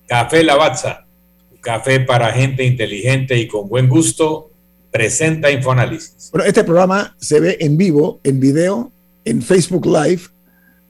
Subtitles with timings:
[0.06, 1.06] Café Lavazza,
[1.50, 4.52] un café para gente inteligente y con buen gusto
[4.96, 6.30] presenta Infoanálisis.
[6.32, 8.90] Bueno, este programa se ve en vivo, en video,
[9.26, 10.22] en Facebook Live.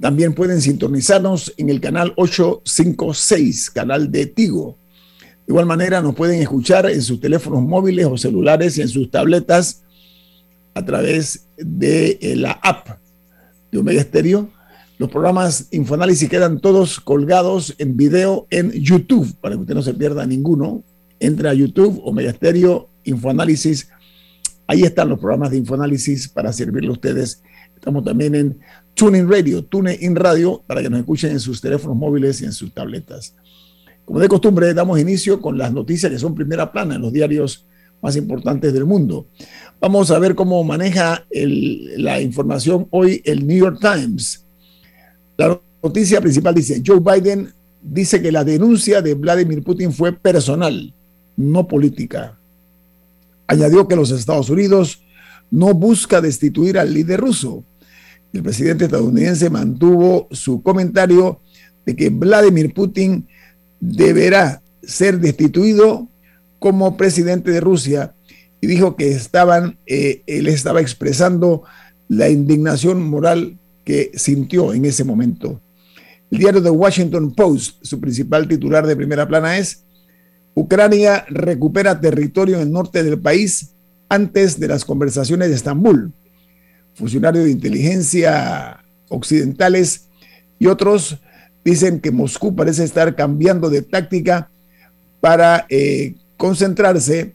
[0.00, 4.76] También pueden sintonizarnos en el canal 856, canal de Tigo.
[5.20, 9.82] De igual manera, nos pueden escuchar en sus teléfonos móviles o celulares en sus tabletas
[10.74, 13.00] a través de eh, la app
[13.72, 14.48] de Omega Stereo.
[14.98, 19.94] Los programas Infoanálisis quedan todos colgados en video en YouTube, para que usted no se
[19.94, 20.84] pierda ninguno.
[21.20, 23.88] Entra a YouTube, Omega Stereo, Infoanálisis
[24.68, 27.42] Ahí están los programas de Infoanálisis para servirle a ustedes.
[27.74, 28.58] Estamos también en
[28.94, 32.74] TuneIn Radio, TuneIn Radio, para que nos escuchen en sus teléfonos móviles y en sus
[32.74, 33.36] tabletas.
[34.04, 37.66] Como de costumbre, damos inicio con las noticias que son primera plana en los diarios
[38.02, 39.26] más importantes del mundo.
[39.80, 44.44] Vamos a ver cómo maneja la información hoy el New York Times.
[45.36, 47.52] La noticia principal dice, Joe Biden
[47.82, 50.92] dice que la denuncia de Vladimir Putin fue personal,
[51.36, 52.36] no política.
[53.46, 55.02] Añadió que los Estados Unidos
[55.50, 57.64] no busca destituir al líder ruso.
[58.32, 61.40] El presidente estadounidense mantuvo su comentario
[61.84, 63.26] de que Vladimir Putin
[63.80, 66.08] deberá ser destituido
[66.58, 68.14] como presidente de Rusia
[68.60, 71.62] y dijo que estaban, eh, él estaba expresando
[72.08, 75.60] la indignación moral que sintió en ese momento.
[76.30, 79.84] El diario The Washington Post, su principal titular de primera plana es
[80.56, 83.72] Ucrania recupera territorio en el norte del país
[84.08, 86.12] antes de las conversaciones de Estambul.
[86.94, 90.06] Funcionarios de inteligencia occidentales
[90.58, 91.18] y otros
[91.62, 94.48] dicen que Moscú parece estar cambiando de táctica
[95.20, 97.34] para eh, concentrarse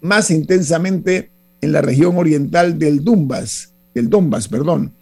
[0.00, 1.28] más intensamente
[1.60, 4.94] en la región oriental del Donbass, del Donbass, perdón.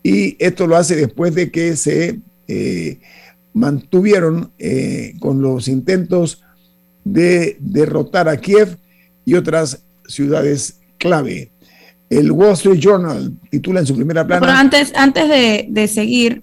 [0.00, 3.00] Y esto lo hace después de que se eh,
[3.52, 6.43] mantuvieron eh, con los intentos
[7.04, 8.76] de derrotar a Kiev
[9.24, 11.50] y otras ciudades clave.
[12.10, 14.40] El Wall Street Journal titula en su primera plana.
[14.40, 16.42] Pero antes, antes de, seguir,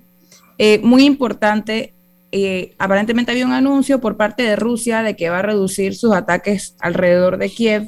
[0.57, 1.93] eh, muy importante,
[2.31, 6.13] eh, aparentemente había un anuncio por parte de Rusia de que va a reducir sus
[6.13, 7.87] ataques alrededor de Kiev,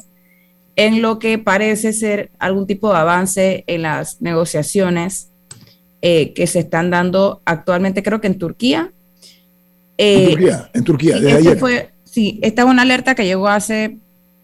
[0.75, 5.29] en lo que parece ser algún tipo de avance en las negociaciones
[6.01, 8.91] eh, que se están dando actualmente, creo que en Turquía.
[9.97, 11.59] en Turquía, en Turquía, desde ayer.
[11.59, 13.97] Fue, Sí, esta es una alerta que llegó hace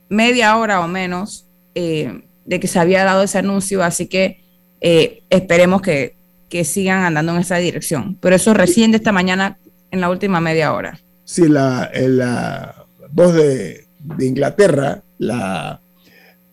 [0.10, 1.46] media hora o menos
[1.76, 4.42] eh, de que se había dado ese anuncio, así que
[4.82, 6.18] eh, esperemos que,
[6.64, 8.18] sigan andando en esa dirección.
[8.20, 9.60] Pero eso recién de esta mañana
[9.92, 11.00] en la última media hora.
[11.26, 13.86] Sí, la, la voz de,
[14.20, 15.80] Inglaterra, la,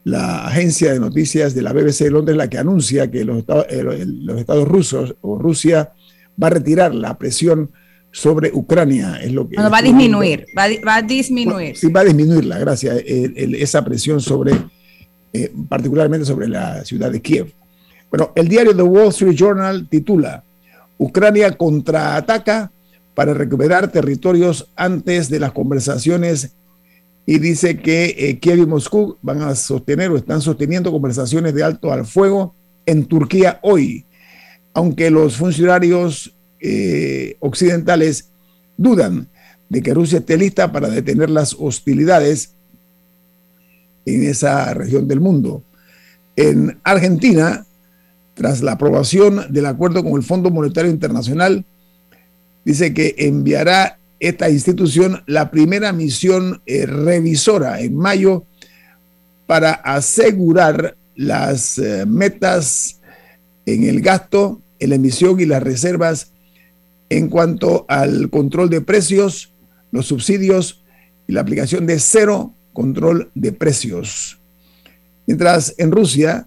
[0.05, 4.05] la, agencia de noticias de la BBC de Londres, la que anuncia que los, eh,
[4.07, 5.95] los estados rusos o Rusia
[6.41, 7.71] va a retirar la presión
[8.17, 9.19] sobre Ucrania.
[9.23, 11.77] Es lo que va a disminuir, va, a disminuir.
[11.77, 13.03] sí, va a disminuirla, gracias.
[13.05, 14.55] esa presión sobre,
[15.35, 17.53] eh, particularmente sobre la ciudad de Kiev.
[18.09, 20.43] Bueno, el diario The Wall Street Journal titula,
[20.97, 22.73] Ucrania contraataca
[23.15, 26.53] para recuperar territorios antes de las conversaciones
[27.27, 31.65] y dice que eh, Kiev y Moscú van a sostener o están sosteniendo conversaciones de
[31.65, 32.55] alto al fuego
[32.87, 34.07] en Turquía hoy,
[34.73, 38.31] aunque los funcionarios eh, occidentales
[38.77, 39.29] dudan
[39.69, 42.51] de que Rusia esté lista para detener las hostilidades
[44.05, 45.63] en esa región del mundo.
[46.37, 47.67] En Argentina,
[48.35, 51.65] tras la aprobación del acuerdo con el Fondo Monetario Internacional,
[52.65, 58.45] dice que enviará esta institución la primera misión eh, revisora en mayo
[59.47, 63.01] para asegurar las eh, metas
[63.65, 66.33] en el gasto, en la emisión y las reservas
[67.09, 69.53] en cuanto al control de precios,
[69.93, 70.83] los subsidios
[71.29, 74.39] y la aplicación de cero control de precios.
[75.27, 76.47] Mientras en Rusia,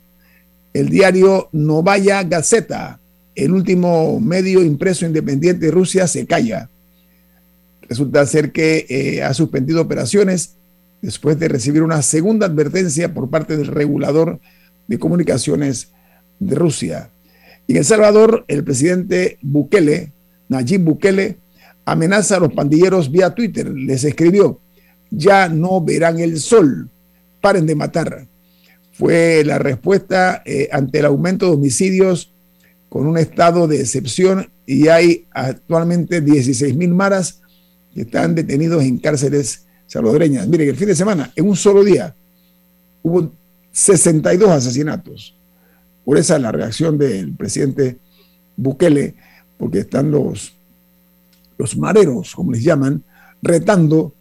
[0.74, 3.00] el diario Novaya Gazeta,
[3.36, 6.70] el último medio impreso independiente de Rusia, se calla.
[7.88, 10.56] Resulta ser que eh, ha suspendido operaciones
[11.02, 14.40] después de recibir una segunda advertencia por parte del regulador
[14.88, 15.90] de comunicaciones
[16.40, 17.10] de Rusia.
[17.68, 20.12] Y en El Salvador, el presidente Bukele,
[20.50, 21.38] Nayib Bukele,
[21.86, 23.70] amenaza a los pandilleros vía Twitter.
[23.70, 24.60] Les escribió,
[25.10, 26.90] ya no verán el sol,
[27.42, 28.28] paren de matar.
[28.92, 32.34] Fue la respuesta eh, ante el aumento de homicidios
[32.90, 37.42] con un estado de excepción y hay actualmente 16 mil maras
[37.94, 40.48] que están detenidos en cárceles salvadoreñas.
[40.48, 42.14] Miren, el fin de semana, en un solo día,
[43.02, 43.32] hubo
[43.72, 45.36] 62 asesinatos.
[46.04, 47.98] Por esa es la reacción del presidente
[48.58, 49.16] Bukele,
[49.60, 50.54] porque están los,
[51.58, 53.04] los mareros, como les llaman,
[53.42, 54.14] retando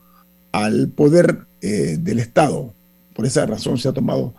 [0.53, 2.75] al poder eh, del Estado.
[3.15, 4.35] Por esa razón se ha tomado.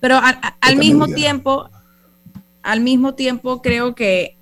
[0.00, 0.20] Pero
[0.60, 1.68] al mismo tiempo,
[2.62, 4.36] al mismo tiempo creo que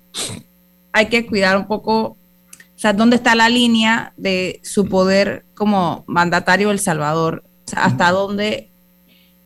[0.91, 2.17] hay que cuidar un poco, o
[2.75, 7.43] sea, dónde está la línea de su poder como mandatario El Salvador,
[7.75, 8.69] hasta dónde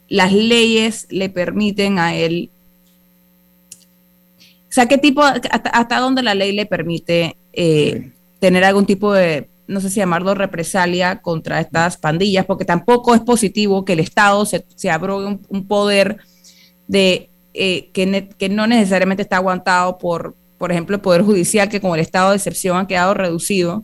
[0.09, 2.51] las leyes le permiten a él,
[4.77, 9.81] sea, qué tipo, hasta, dónde la ley le permite eh, tener algún tipo de, no
[9.81, 14.65] sé si llamarlo represalia contra estas pandillas, porque tampoco es positivo que el Estado se,
[14.75, 16.17] se abrogue un poder
[16.87, 17.29] de
[17.59, 22.01] eh, que, no necesariamente está aguantado por, por ejemplo, el Poder Judicial, que con el
[22.01, 23.83] estado de excepción ha quedado reducido.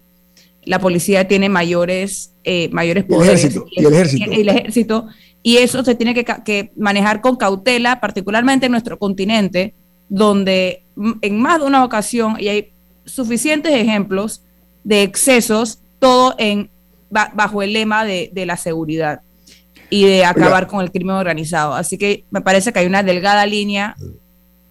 [0.63, 3.43] La policía tiene mayores, eh, mayores poderes.
[3.71, 4.31] Y el ejército.
[4.31, 5.07] Y el ejército.
[5.41, 9.73] Y eso se tiene que, que manejar con cautela, particularmente en nuestro continente,
[10.09, 10.83] donde
[11.21, 12.71] en más de una ocasión, y hay
[13.05, 14.43] suficientes ejemplos
[14.83, 16.69] de excesos, todo en,
[17.09, 19.21] bajo el lema de, de la seguridad
[19.89, 21.73] y de acabar con el crimen organizado.
[21.73, 23.95] Así que me parece que hay una delgada línea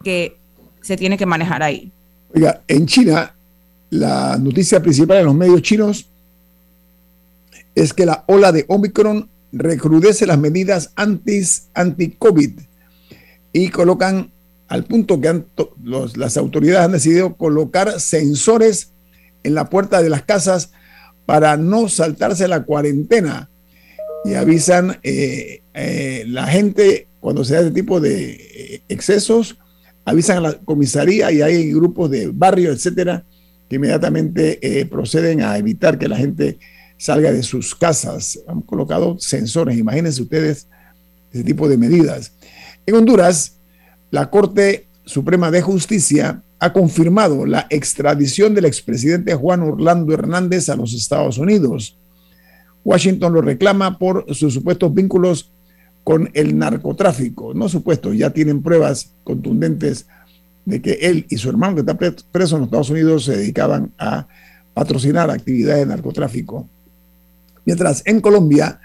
[0.03, 0.37] que
[0.81, 1.91] se tiene que manejar ahí.
[2.35, 3.33] Oiga, en China,
[3.89, 6.09] la noticia principal en los medios chinos
[7.75, 12.59] es que la ola de Omicron recrudece las medidas anti-COVID
[13.53, 14.31] y colocan
[14.73, 15.43] al punto que
[16.15, 18.91] las autoridades han decidido colocar sensores
[19.43, 20.71] en la puerta de las casas
[21.27, 23.51] para no saltarse la cuarentena
[24.25, 29.59] y avisan eh, eh, la gente cuando se da este tipo de eh, excesos,
[30.05, 33.23] avisan a la comisaría y hay grupos de barrio, etcétera,
[33.69, 36.57] que inmediatamente proceden a evitar que la gente
[36.97, 38.39] salga de sus casas.
[38.47, 40.67] Han colocado sensores, imagínense ustedes
[41.31, 42.31] ese tipo de medidas.
[42.87, 43.59] En Honduras,
[44.13, 50.75] la Corte Suprema de Justicia ha confirmado la extradición del expresidente Juan Orlando Hernández a
[50.75, 51.97] los Estados Unidos.
[52.85, 55.49] Washington lo reclama por sus supuestos vínculos
[56.03, 57.55] con el narcotráfico.
[57.55, 60.05] No supuestos, ya tienen pruebas contundentes
[60.63, 61.97] de que él y su hermano que está
[62.31, 64.27] preso en los Estados Unidos se dedicaban a
[64.75, 66.69] patrocinar actividades de narcotráfico.
[67.65, 68.79] Mientras en Colombia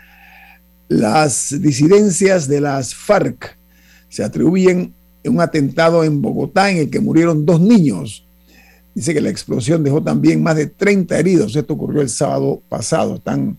[0.89, 3.59] las disidencias de las FARC
[4.09, 4.95] se atribuyen
[5.29, 8.27] un atentado en Bogotá en el que murieron dos niños.
[8.95, 11.55] Dice que la explosión dejó también más de 30 heridos.
[11.55, 13.17] Esto ocurrió el sábado pasado.
[13.17, 13.59] Están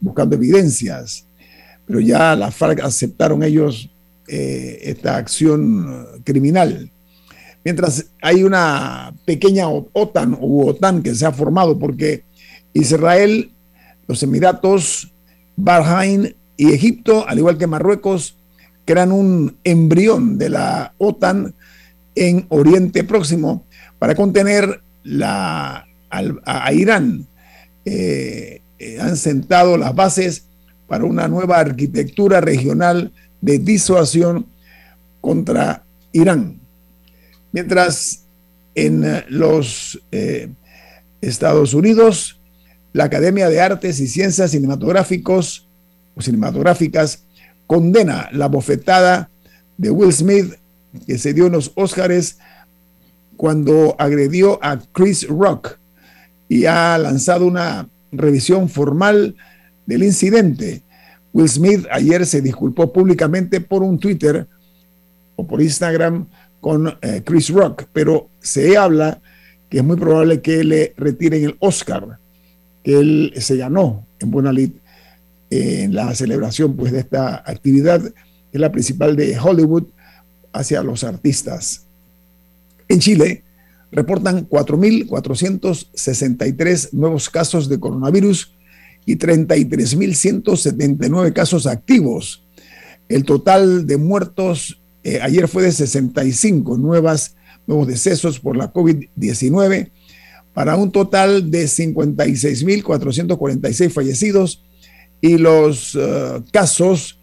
[0.00, 1.26] buscando evidencias,
[1.86, 3.90] pero ya la FARC aceptaron ellos
[4.28, 6.90] eh, esta acción criminal.
[7.64, 12.24] Mientras hay una pequeña OTAN o OTAN que se ha formado porque
[12.72, 13.50] Israel,
[14.06, 15.12] los Emiratos,
[15.56, 18.36] Bahrein y Egipto, al igual que Marruecos,
[18.90, 21.54] crean un embrión de la OTAN
[22.16, 23.64] en Oriente Próximo
[24.00, 27.24] para contener la, a, Irán.
[27.84, 30.46] Eh, eh, han sentado las bases
[30.88, 34.46] para una nueva arquitectura regional de disuasión
[35.20, 36.58] contra Irán.
[37.52, 38.24] Mientras
[38.74, 40.02] en eh, los
[41.20, 42.40] Estados Unidos,
[42.92, 45.68] la Academia de Artes y Ciencias Cinematográficos
[46.16, 47.22] o Cinematográficas
[47.70, 49.30] condena la bofetada
[49.78, 50.54] de Will Smith
[51.06, 52.38] que se dio en los Óscares
[53.36, 55.78] cuando agredió a Chris Rock
[56.48, 59.36] y ha lanzado una revisión formal
[59.86, 60.82] del incidente.
[61.32, 64.48] Will Smith ayer se disculpó públicamente por un Twitter
[65.36, 66.26] o por Instagram
[66.60, 69.20] con eh, Chris Rock, pero se habla
[69.68, 72.18] que es muy probable que le retiren el Oscar
[72.82, 74.72] que él se ganó en Buena Lid
[75.50, 78.14] en la celebración pues, de esta actividad, que
[78.52, 79.84] es la principal de Hollywood
[80.52, 81.84] hacia los artistas.
[82.88, 83.44] En Chile
[83.92, 88.54] reportan 4.463 nuevos casos de coronavirus
[89.04, 92.44] y 33.179 casos activos.
[93.08, 97.34] El total de muertos eh, ayer fue de 65 nuevas,
[97.66, 99.90] nuevos decesos por la COVID-19
[100.52, 104.62] para un total de 56.446 fallecidos
[105.20, 107.20] y los uh, casos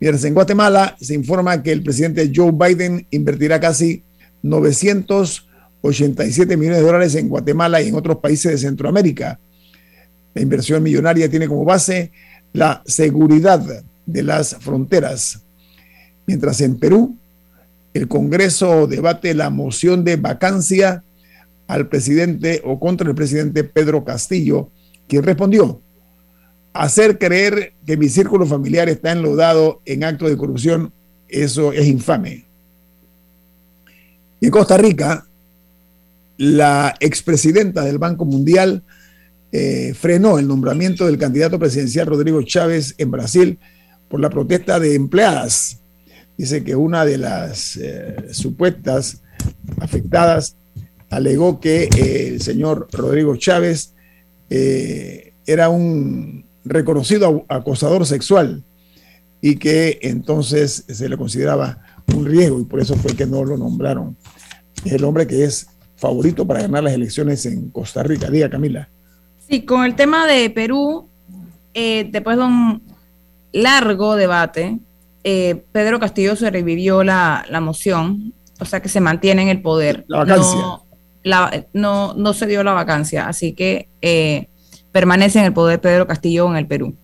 [0.00, 4.02] Mientras en Guatemala se informa que el presidente Joe Biden invertirá casi
[4.42, 9.38] 987 millones de dólares en Guatemala y en otros países de Centroamérica.
[10.34, 12.12] La inversión millonaria tiene como base
[12.52, 13.64] la seguridad
[14.04, 15.40] de las fronteras.
[16.26, 17.16] Mientras en Perú,
[17.94, 21.04] el Congreso debate la moción de vacancia
[21.68, 24.70] al presidente o contra el presidente Pedro Castillo,
[25.08, 25.80] quien respondió,
[26.72, 30.92] hacer creer que mi círculo familiar está enlodado en actos de corrupción,
[31.28, 32.44] eso es infame.
[34.40, 35.26] En Costa Rica,
[36.36, 38.82] la expresidenta del Banco Mundial
[39.52, 43.58] eh, frenó el nombramiento del candidato presidencial Rodrigo Chávez en Brasil
[44.08, 45.78] por la protesta de empleadas.
[46.36, 49.22] Dice que una de las eh, supuestas
[49.80, 50.56] afectadas
[51.10, 53.92] alegó que eh, el señor Rodrigo Chávez
[55.46, 58.62] era un reconocido acosador sexual
[59.40, 61.78] y que entonces se le consideraba
[62.14, 64.16] un riesgo y por eso fue que no lo nombraron.
[64.84, 68.30] El hombre que es favorito para ganar las elecciones en Costa Rica.
[68.30, 68.88] Diga, Camila.
[69.48, 71.08] Sí, con el tema de Perú,
[71.74, 72.82] eh, después de un
[73.52, 74.78] largo debate,
[75.24, 80.04] eh, Pedro Castillo sobrevivió la, la moción, o sea que se mantiene en el poder.
[80.06, 80.60] La vacancia.
[81.72, 84.48] No, no, se dio la vacancia, así que eh,
[84.92, 86.94] permanece en el poder Pedro Castillo en el Perú.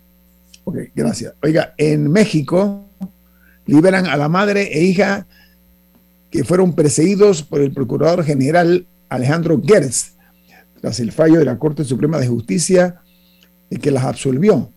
[0.65, 1.33] Ok, gracias.
[1.43, 2.87] Oiga, en México
[3.65, 5.27] liberan a la madre e hija
[6.31, 10.17] que fueron perseguidos por el Procurador General Alejandro Gertz
[10.81, 13.01] tras el fallo de la Corte Suprema de Justicia
[13.81, 14.71] que las absolvió.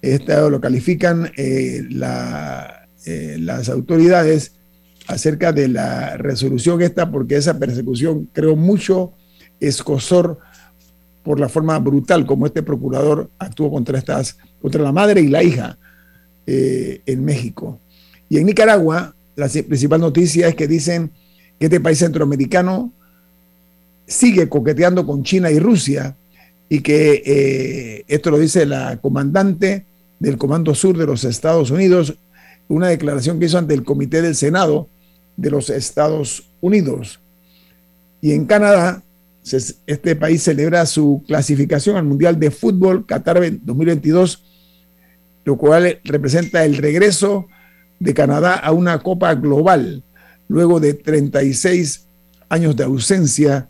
[0.00, 1.82] Esto lo califican eh,
[3.10, 4.52] eh, las autoridades
[5.06, 9.12] acerca de la resolución esta, porque esa persecución creó mucho
[9.60, 10.38] escosor
[11.22, 15.42] por la forma brutal como este procurador actuó contra estas, contra la madre y la
[15.42, 15.78] hija
[16.46, 17.80] eh, en México.
[18.28, 21.10] Y en Nicaragua, la principal noticia es que dicen
[21.58, 22.92] que este país centroamericano
[24.06, 26.14] sigue coqueteando con China y Rusia
[26.68, 29.86] y que eh, esto lo dice la comandante
[30.18, 32.14] del Comando Sur de los Estados Unidos,
[32.68, 34.88] una declaración que hizo ante el Comité del Senado
[35.36, 37.20] de los Estados Unidos.
[38.20, 39.02] Y en Canadá,
[39.86, 44.44] este país celebra su clasificación al Mundial de Fútbol Qatar 2022,
[45.44, 47.46] lo cual representa el regreso
[47.98, 50.02] de Canadá a una Copa Global,
[50.48, 52.06] luego de 36
[52.48, 53.68] años de ausencia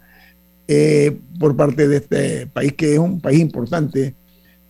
[0.66, 4.14] eh, por parte de este país, que es un país importante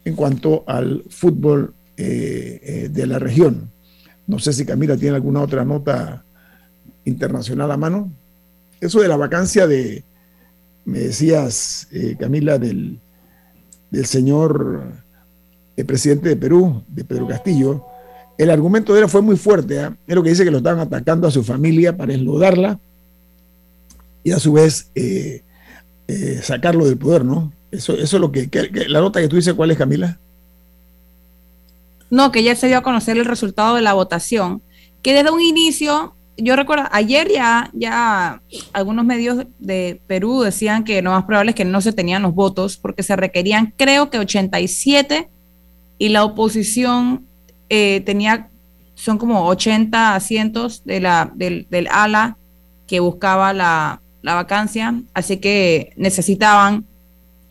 [0.05, 3.71] en cuanto al fútbol eh, eh, de la región.
[4.29, 6.23] No sé si Camila tiene alguna otra nota
[7.05, 8.13] internacional a mano.
[8.81, 10.05] Eso de la vacancia de,
[10.85, 11.89] me decías,
[12.21, 13.01] Camila, del,
[13.91, 14.83] del señor
[15.77, 17.85] el presidente de Perú, de Pedro Castillo,
[18.37, 19.81] el argumento de él fue muy fuerte.
[20.07, 22.79] Es lo que dice que lo estaban atacando a su familia para eslodarla
[24.25, 25.43] y a su vez eh,
[26.43, 27.53] sacarlo del poder, ¿no?
[27.71, 28.49] Eso, eso es lo que,
[28.89, 30.19] La nota que tú dices, ¿cuál es, Camila?
[32.11, 34.63] No, que ya se dio a conocer el resultado de la votación,
[35.03, 41.03] que desde un inicio, yo recuerdo, ayer ya, ya algunos medios de Perú decían que
[41.03, 44.19] lo más probable es que no se tenían los votos porque se requerían, creo que
[44.19, 45.29] 87
[45.99, 47.27] y la oposición
[47.69, 48.49] eh, tenía,
[48.95, 52.37] son como 80 asientos de la, del, del ala
[52.87, 56.85] que buscaba la, la vacancia, así que necesitaban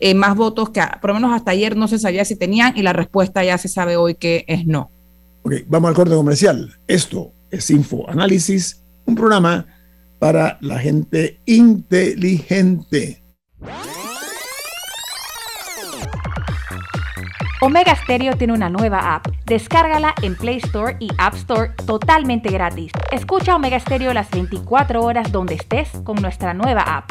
[0.00, 2.82] eh, más votos que por lo menos hasta ayer no se sabía si tenían y
[2.82, 4.90] la respuesta ya se sabe hoy que es no.
[5.42, 6.74] Ok, vamos al corte comercial.
[6.86, 9.66] Esto es Info Análisis, un programa
[10.18, 13.22] para la gente inteligente.
[17.60, 19.26] Omega Stereo tiene una nueva app.
[19.44, 22.92] Descárgala en Play Store y App Store totalmente gratis.
[23.10, 27.10] Escucha Omega Stereo las 24 horas donde estés con nuestra nueva app.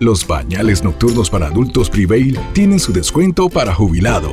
[0.00, 4.32] Los pañales nocturnos para adultos Prevail tienen su descuento para jubilado.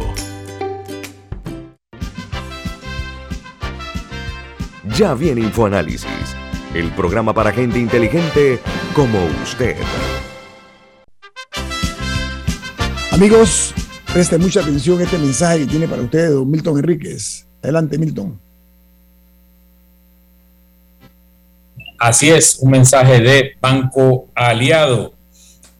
[4.97, 6.07] Ya viene InfoAnálisis,
[6.73, 8.61] el programa para gente inteligente
[8.95, 9.75] como usted.
[13.11, 13.73] Amigos,
[14.13, 17.45] preste mucha atención a este mensaje que tiene para ustedes don Milton Enríquez.
[17.61, 18.39] Adelante, Milton.
[21.99, 25.16] Así es, un mensaje de Banco Aliado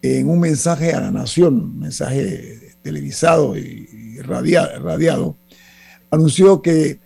[0.00, 5.36] en un mensaje a la nación, un mensaje televisado y radiado,
[6.10, 6.98] anunció que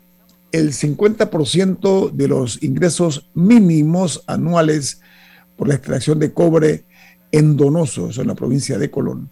[0.52, 5.00] el 50% de los ingresos mínimos anuales
[5.56, 6.84] por la extracción de cobre
[7.32, 9.30] en Donoso, eso en la provincia de Colón.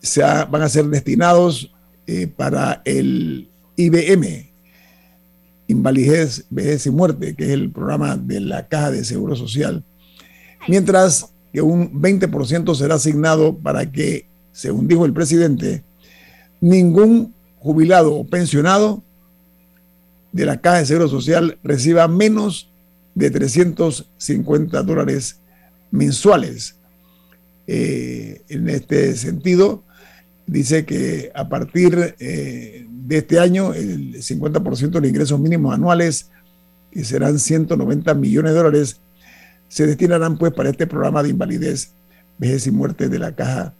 [0.00, 1.72] Se van a ser destinados
[2.06, 4.50] eh, para el IBM,
[5.68, 9.84] Invalidez, Vejez y Muerte, que es el programa de la Caja de Seguro Social,
[10.68, 15.84] mientras que un 20% será asignado para que, según dijo el presidente,
[16.60, 19.02] ningún jubilado o pensionado
[20.32, 22.71] de la Caja de Seguro Social reciba menos
[23.14, 25.40] de 350 dólares
[25.90, 26.76] mensuales.
[27.66, 29.84] Eh, en este sentido,
[30.46, 36.30] dice que a partir eh, de este año, el 50% de los ingresos mínimos anuales,
[36.90, 39.00] que serán 190 millones de dólares,
[39.68, 41.92] se destinarán pues para este programa de invalidez,
[42.38, 43.72] vejez y muerte de la Caja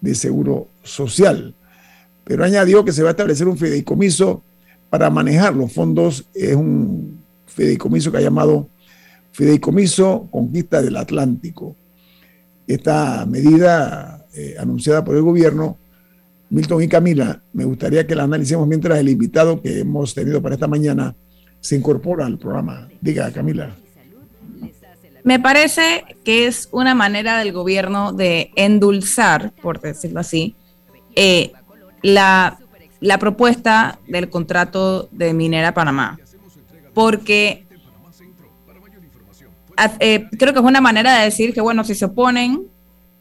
[0.00, 1.54] de Seguro Social.
[2.24, 4.42] Pero añadió que se va a establecer un fideicomiso
[4.90, 6.24] para manejar los fondos.
[6.34, 7.23] Es un
[7.54, 8.68] fideicomiso que ha llamado
[9.32, 11.76] Fideicomiso Conquista del Atlántico.
[12.66, 15.76] Esta medida eh, anunciada por el gobierno,
[16.50, 20.54] Milton y Camila, me gustaría que la analicemos mientras el invitado que hemos tenido para
[20.54, 21.14] esta mañana
[21.60, 22.88] se incorpora al programa.
[23.00, 23.74] Diga, Camila.
[25.24, 30.54] Me parece que es una manera del gobierno de endulzar, por decirlo así,
[31.16, 31.52] eh,
[32.02, 32.58] la,
[33.00, 36.18] la propuesta del contrato de Minera Panamá.
[36.94, 37.66] Porque
[40.00, 42.62] eh, creo que es una manera de decir que, bueno, si se oponen,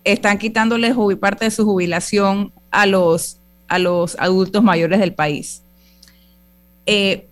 [0.03, 5.63] están quitándole parte de su jubilación a los, a los adultos mayores del país.
[6.85, 7.27] Eh,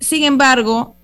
[0.00, 0.96] sin embargo,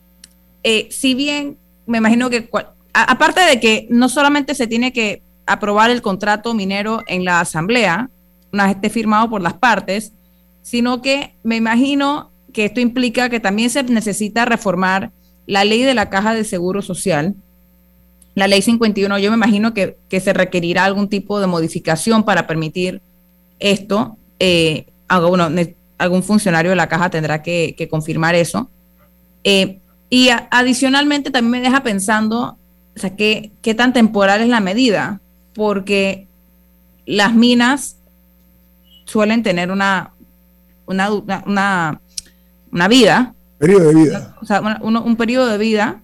[0.91, 2.49] si bien me imagino que
[2.93, 8.11] aparte de que no solamente se tiene que aprobar el contrato minero en la asamblea,
[8.53, 10.13] una vez esté firmado por las partes,
[10.63, 15.13] sino que me imagino que esto implica que también se necesita reformar
[15.47, 17.37] la ley de la caja de seguro social,
[18.35, 23.01] la ley 51, yo me imagino que, se requerirá algún tipo de modificación para permitir
[23.61, 24.17] esto.
[24.41, 28.69] Eh, algún funcionario de la caja tendrá que, confirmar eso.
[29.45, 29.79] Eh,
[30.11, 32.59] y adicionalmente también me deja pensando
[32.97, 35.21] o sea, ¿qué, ¿qué tan temporal es la medida?
[35.55, 36.27] Porque
[37.07, 37.99] las minas
[39.05, 40.11] suelen tener una,
[40.89, 42.01] una,
[42.89, 43.35] vida.
[43.59, 44.37] Periodo de vida.
[44.41, 46.01] O sea, un, periodo de vida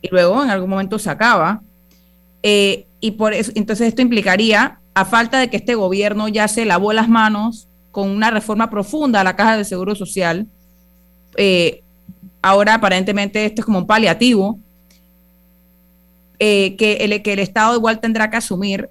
[0.00, 1.60] y luego en algún momento se acaba.
[2.42, 6.64] Eh, y por eso, entonces esto implicaría, a falta de que este gobierno ya se
[6.64, 10.46] lavó las manos con una reforma profunda a la caja de seguro social,
[11.36, 11.82] eh,
[12.42, 14.58] ahora aparentemente esto es como un paliativo
[16.38, 18.90] eh, que, el, que el Estado igual tendrá que asumir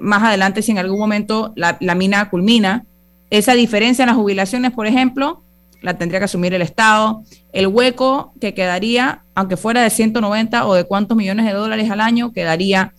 [0.00, 2.84] más adelante si en algún momento la, mina culmina.
[3.30, 5.42] Esa diferencia en las jubilaciones, por ejemplo,
[5.84, 7.22] la tendría que asumir el Estado.
[7.52, 12.00] El hueco que quedaría, aunque fuera de 190 o de cuántos millones de dólares al
[12.00, 12.94] año, quedaría.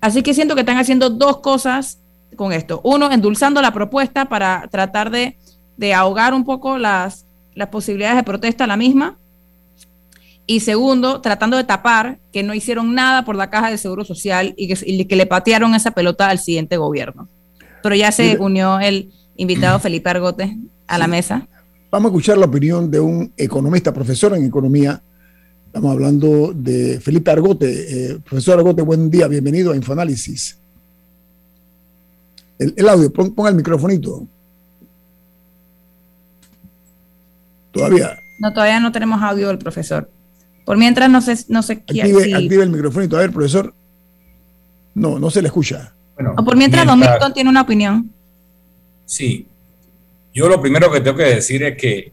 [0.00, 1.98] Así que siento que están haciendo dos cosas
[2.36, 2.80] con esto.
[2.84, 5.38] Uno, endulzando la propuesta para tratar de,
[5.78, 9.16] de ahogar un poco las, las posibilidades de protesta a la misma
[10.46, 14.52] y segundo, tratando de tapar que no hicieron nada por la caja de seguro social
[14.58, 17.28] y que, que le patearon esa pelota al siguiente gobierno.
[17.82, 21.46] Pero ya se unió el invitado Felipe Argote a la mesa.
[21.90, 25.02] Vamos a escuchar la opinión de un economista, profesor en economía.
[25.66, 28.12] Estamos hablando de Felipe Argote.
[28.12, 30.56] Eh, profesor Argote, buen día, bienvenido a Infoanálisis.
[32.58, 34.24] El, audio, ponga el microfonito.
[37.72, 38.18] Todavía.
[38.38, 40.08] No, todavía no tenemos audio del profesor.
[40.64, 43.16] Por mientras no sé, no sé active, active el microfonito.
[43.16, 43.74] A ver, profesor.
[44.94, 45.92] No, no se le escucha.
[46.36, 48.10] o por mientras, Don Milton tiene una opinión.
[49.06, 49.48] Sí.
[50.32, 52.12] Yo lo primero que tengo que decir es que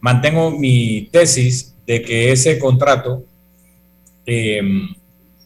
[0.00, 3.24] mantengo mi tesis de que ese contrato
[4.26, 4.88] em,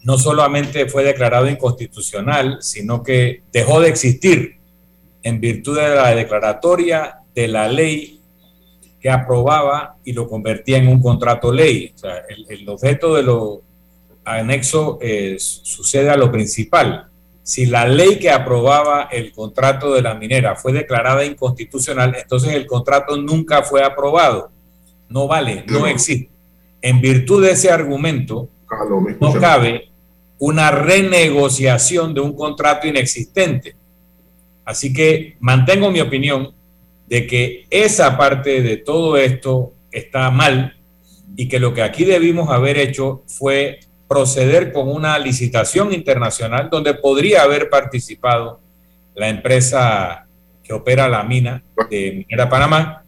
[0.05, 4.57] no solamente fue declarado inconstitucional, sino que dejó de existir
[5.23, 8.21] en virtud de la declaratoria de la ley
[9.01, 11.93] que aprobaba y lo convertía en un contrato ley.
[11.95, 13.63] O sea, el, objeto de lo
[14.25, 17.09] anexo eh, sucede a lo principal.
[17.49, 22.67] Si la ley que aprobaba el contrato de la minera fue declarada inconstitucional, entonces el
[22.67, 24.51] contrato nunca fue aprobado.
[25.09, 26.31] No vale, no existe.
[26.83, 28.51] En virtud de ese argumento,
[29.19, 29.89] no cabe
[30.39, 33.75] una renegociación de un contrato inexistente.
[34.67, 36.53] Así que mantengo mi opinión
[37.07, 40.77] de que esa parte de todo esto está mal
[41.35, 46.95] y que lo que aquí debimos haber hecho fue proceder con una licitación internacional donde
[46.95, 48.59] podría haber participado
[49.15, 50.27] la empresa
[50.65, 53.05] que opera la mina de Minera Panamá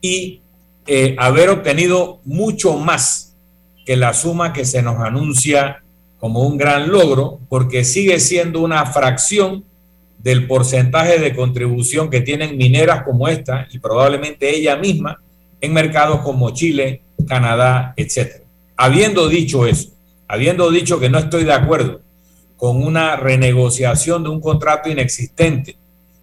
[0.00, 0.40] y
[0.86, 3.34] eh, haber obtenido mucho más
[3.84, 5.82] que la suma que se nos anuncia
[6.18, 9.64] como un gran logro, porque sigue siendo una fracción
[10.18, 15.20] del porcentaje de contribución que tienen mineras como esta y probablemente ella misma
[15.60, 18.45] en mercados como Chile, Canadá, etc.
[18.76, 19.90] Habiendo dicho eso,
[20.28, 22.00] habiendo dicho que no estoy de acuerdo
[22.56, 25.76] con una renegociación de un contrato inexistente,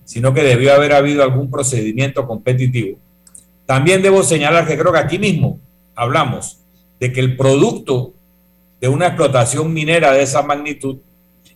[0.06, 2.98] sino que debió haber habido algún procedimiento competitivo,
[3.66, 5.60] también debo señalar que creo que aquí mismo
[5.96, 6.60] hablamos
[7.00, 8.14] de que el producto
[8.82, 10.98] de una explotación minera de esa magnitud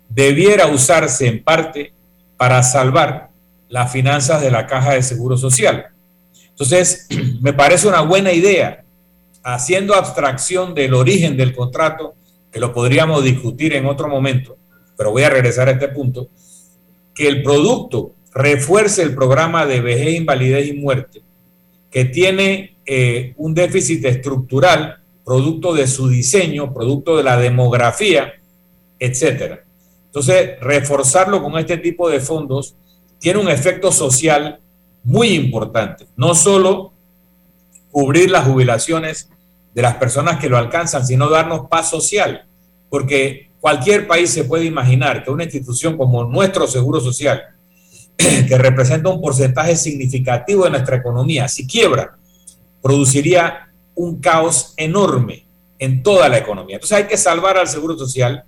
[0.10, 1.94] debiera usarse en parte
[2.38, 3.30] para salvar
[3.70, 5.88] las finanzas de la caja de seguro social.
[6.50, 7.08] Entonces,
[7.42, 8.84] me parece una buena idea,
[9.54, 12.16] haciendo abstracción del origen del contrato,
[12.52, 14.58] que lo podríamos discutir en otro momento,
[14.98, 16.28] pero voy a regresar a este punto,
[17.16, 21.22] que el producto refuerce el programa de vejez, invalidez y muerte,
[21.90, 28.34] que tiene eh, un déficit estructural producto de su diseño, producto de la demografía,
[29.00, 29.64] etcétera.
[30.08, 32.76] Entonces, reforzarlo con este tipo de fondos
[33.18, 34.60] tiene un efecto social
[35.06, 36.06] muy importante.
[36.18, 36.92] No solo
[37.92, 39.30] cubrir las jubilaciones
[39.78, 42.48] de las personas que lo alcanzan, sino darnos paz social,
[42.90, 47.44] porque cualquier país se puede imaginar que una institución como nuestro Seguro Social,
[48.18, 52.18] que representa un porcentaje significativo de nuestra economía, si quiebra,
[52.82, 55.46] produciría un caos enorme
[55.78, 56.78] en toda la economía.
[56.78, 58.46] Entonces hay que salvar al Seguro Social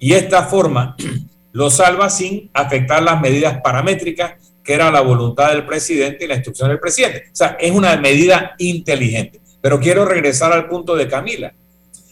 [0.00, 0.96] y esta forma
[1.52, 4.32] lo salva sin afectar las medidas paramétricas
[4.64, 7.28] que era la voluntad del presidente y la instrucción del presidente.
[7.32, 9.41] O sea, es una medida inteligente.
[9.62, 11.54] Pero quiero regresar al punto de Camila.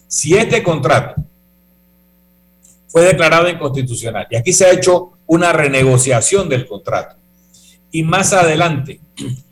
[0.09, 1.17] Si este contrato
[2.89, 7.17] fue declarado inconstitucional y aquí se ha hecho una renegociación del contrato
[7.93, 9.01] y más adelante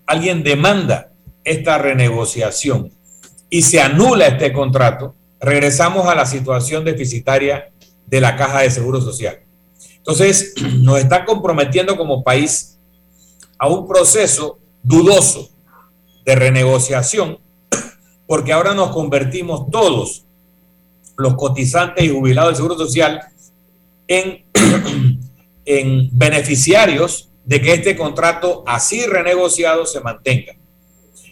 [0.06, 1.12] alguien demanda
[1.44, 2.90] esta renegociación
[3.50, 7.70] y se anula este contrato, regresamos a la situación deficitaria
[8.06, 9.40] de la Caja de Seguro Social.
[9.96, 12.78] Entonces, nos está comprometiendo como país
[13.58, 15.50] a un proceso dudoso
[16.24, 17.38] de renegociación,
[18.28, 20.26] porque ahora nos convertimos todos,
[21.16, 23.22] los cotizantes y jubilados del Seguro Social,
[24.06, 24.44] en,
[25.64, 30.52] en beneficiarios de que este contrato así renegociado se mantenga.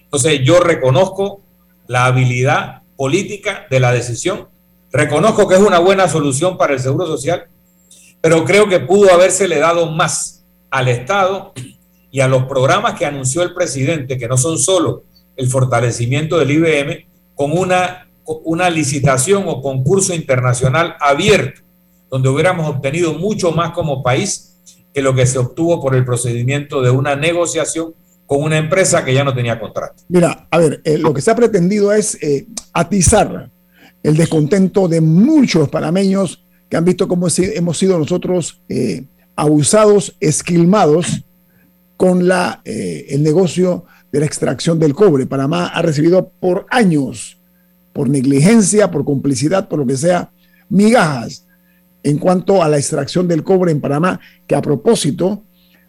[0.04, 1.42] Entonces yo reconozco
[1.86, 4.48] la habilidad política de la decisión,
[4.90, 7.46] reconozco que es una buena solución para el Seguro Social,
[8.22, 11.52] pero creo que pudo habérsele dado más al Estado
[12.10, 15.04] y a los programas que anunció el presidente, que no son solo
[15.36, 21.60] el fortalecimiento del IBM, con una, una licitación o concurso internacional abierto,
[22.10, 24.54] donde hubiéramos obtenido mucho más como país
[24.94, 27.94] que lo que se obtuvo por el procedimiento de una negociación
[28.26, 30.02] con una empresa que ya no tenía contrato.
[30.08, 33.50] Mira, a ver, eh, lo que se ha pretendido es eh, atizar
[34.02, 39.04] el descontento de muchos panameños que han visto cómo hemos sido nosotros eh,
[39.36, 41.24] abusados, esquilmados
[41.96, 45.26] con la, el negocio de la extracción del cobre.
[45.26, 47.38] Panamá ha recibido por años,
[47.92, 50.30] por negligencia, por complicidad, por lo que sea,
[50.68, 51.46] migajas
[52.02, 55.42] en cuanto a la extracción del cobre en Panamá, que a propósito,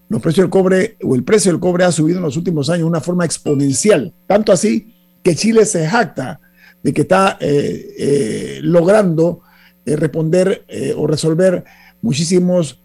[0.10, 2.86] los precios del cobre o el precio del cobre ha subido en los últimos años
[2.86, 6.40] de una forma exponencial, tanto así que Chile se jacta
[6.82, 9.42] de que está eh, eh, logrando
[9.86, 11.64] eh, responder o resolver
[12.02, 12.82] muchísimos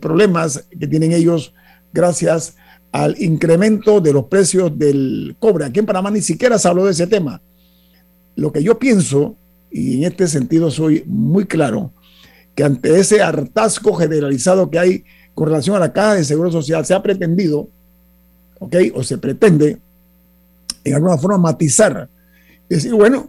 [0.00, 1.54] problemas que tienen ellos
[1.92, 2.56] gracias
[2.94, 5.64] al incremento de los precios del cobre.
[5.64, 7.40] Aquí en Panamá ni siquiera se habló de ese tema.
[8.36, 9.34] Lo que yo pienso,
[9.68, 11.90] y en este sentido soy muy claro,
[12.54, 15.04] que ante ese hartazgo generalizado que hay
[15.34, 17.68] con relación a la caja de seguro social, se ha pretendido,
[18.60, 18.76] ¿ok?
[18.94, 19.78] O se pretende,
[20.84, 22.08] en alguna forma, matizar.
[22.68, 23.28] Decir, bueno,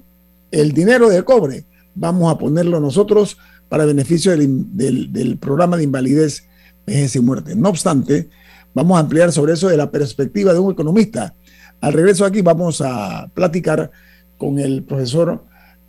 [0.51, 6.43] el dinero del cobre, vamos a ponerlo nosotros para beneficio del, del programa de invalidez,
[6.86, 7.56] vejez y muerte.
[7.56, 8.30] No obstante,
[8.75, 11.33] vamos a ampliar sobre eso de la perspectiva de un economista.
[11.81, 13.89] Al regreso aquí vamos a platicar
[14.38, 15.43] con el profesor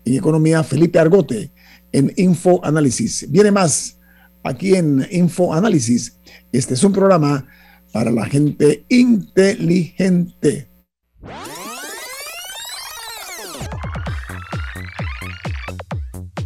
[0.04, 1.52] en economía Felipe Argote
[1.92, 3.26] en Info Análisis.
[3.30, 3.98] Viene más
[4.42, 6.18] aquí en Info Análisis.
[6.52, 7.46] Este es un programa
[7.92, 10.68] para la gente inteligente.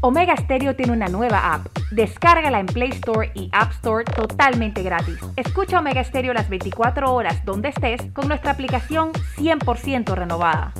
[0.03, 1.67] Omega Stereo tiene una nueva app.
[1.91, 5.19] Descárgala en Play Store y App Store totalmente gratis.
[5.37, 10.73] Escucha Omega Stereo las 24 horas donde estés con nuestra aplicación 100% renovada.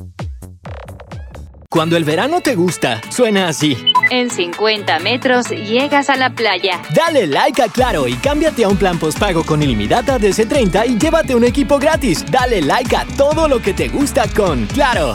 [1.69, 3.77] Cuando el verano te gusta, suena así.
[4.11, 6.81] En 50 metros llegas a la playa.
[6.95, 11.35] Dale like a Claro y cámbiate a un plan postpago con ilimitada DC30 y llévate
[11.35, 12.25] un equipo gratis.
[12.29, 15.15] Dale like a todo lo que te gusta con Claro.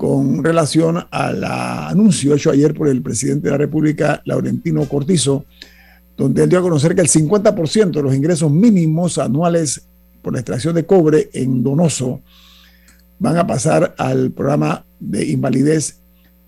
[0.00, 5.44] con relación al anuncio hecho ayer por el presidente de la República, Laurentino Cortizo,
[6.16, 9.82] donde él dio a conocer que el 50% de los ingresos mínimos anuales
[10.22, 12.22] por la extracción de cobre en Donoso
[13.18, 15.98] van a pasar al programa de invalidez,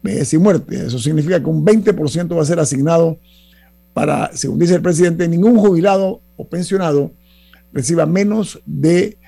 [0.03, 0.87] vejez y muerte.
[0.87, 3.19] Eso significa que un 20% va a ser asignado
[3.93, 7.11] para, según dice el presidente, ningún jubilado o pensionado
[7.75, 9.19] reciba menos de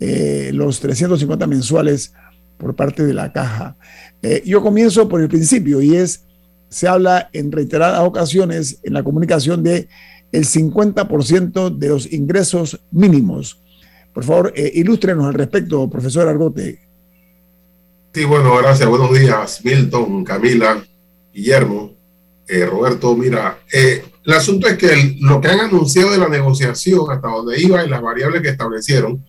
[0.00, 2.14] eh, los 350 mensuales
[2.56, 3.76] por parte de la caja.
[4.22, 6.24] Eh, yo comienzo por el principio y es,
[6.68, 9.88] se habla en reiteradas ocasiones en la comunicación de
[10.32, 13.60] el 50% de los ingresos mínimos.
[14.12, 16.80] Por favor, eh, ilústrenos al respecto, profesor Argote.
[18.12, 18.88] Sí, bueno, gracias.
[18.88, 20.82] Buenos días, Milton, Camila,
[21.32, 21.92] Guillermo,
[22.48, 23.14] eh, Roberto.
[23.14, 27.84] Mira, el asunto es que lo que han anunciado de la negociación, hasta donde iba
[27.84, 29.22] y las variables que establecieron,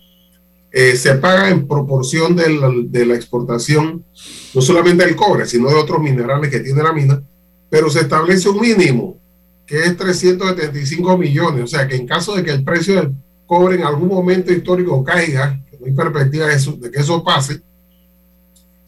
[0.79, 4.05] eh, se paga en proporción de la, de la, exportación,
[4.53, 7.19] no solamente del cobre, sino de otros minerales que tiene la mina,
[7.67, 9.17] pero se establece un mínimo,
[9.65, 13.11] que es 375 millones, o sea que en caso de que el precio del
[13.47, 17.59] cobre en algún momento histórico caiga, no hay perspectiva de, eso, de que eso pase,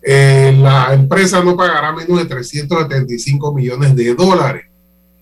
[0.03, 4.65] eh, la empresa no pagará menos de 375 millones de dólares.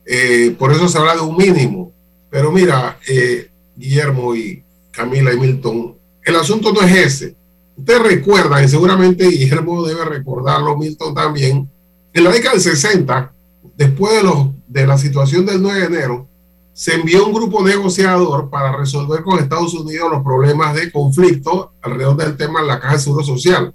[0.06, 1.94] Eh, por eso se habla de un mínimo.
[2.30, 5.97] Pero mira, eh, Guillermo y Camila y Milton,
[6.28, 7.36] el asunto no es ese.
[7.78, 11.70] Ustedes recuerdan, y seguramente Guillermo debe recordarlo, Milton también,
[12.12, 13.32] en la década del 60,
[13.78, 16.28] después de, los, de la situación del 9 de enero,
[16.74, 22.18] se envió un grupo negociador para resolver con Estados Unidos los problemas de conflicto alrededor
[22.18, 23.74] del tema de la Caja de Seguro Social.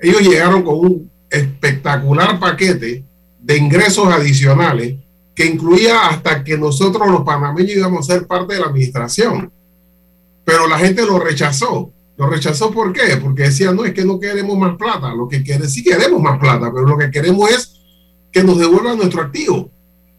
[0.00, 3.04] Ellos llegaron con un espectacular paquete
[3.40, 4.96] de ingresos adicionales
[5.34, 9.52] que incluía hasta que nosotros los panameños íbamos a ser parte de la administración
[10.44, 11.92] pero la gente lo rechazó.
[12.16, 13.16] ¿Lo rechazó por qué?
[13.20, 15.12] Porque decían, no, es que no queremos más plata.
[15.14, 17.80] Lo que queremos, sí queremos más plata, pero lo que queremos es
[18.30, 19.70] que nos devuelvan nuestro activo.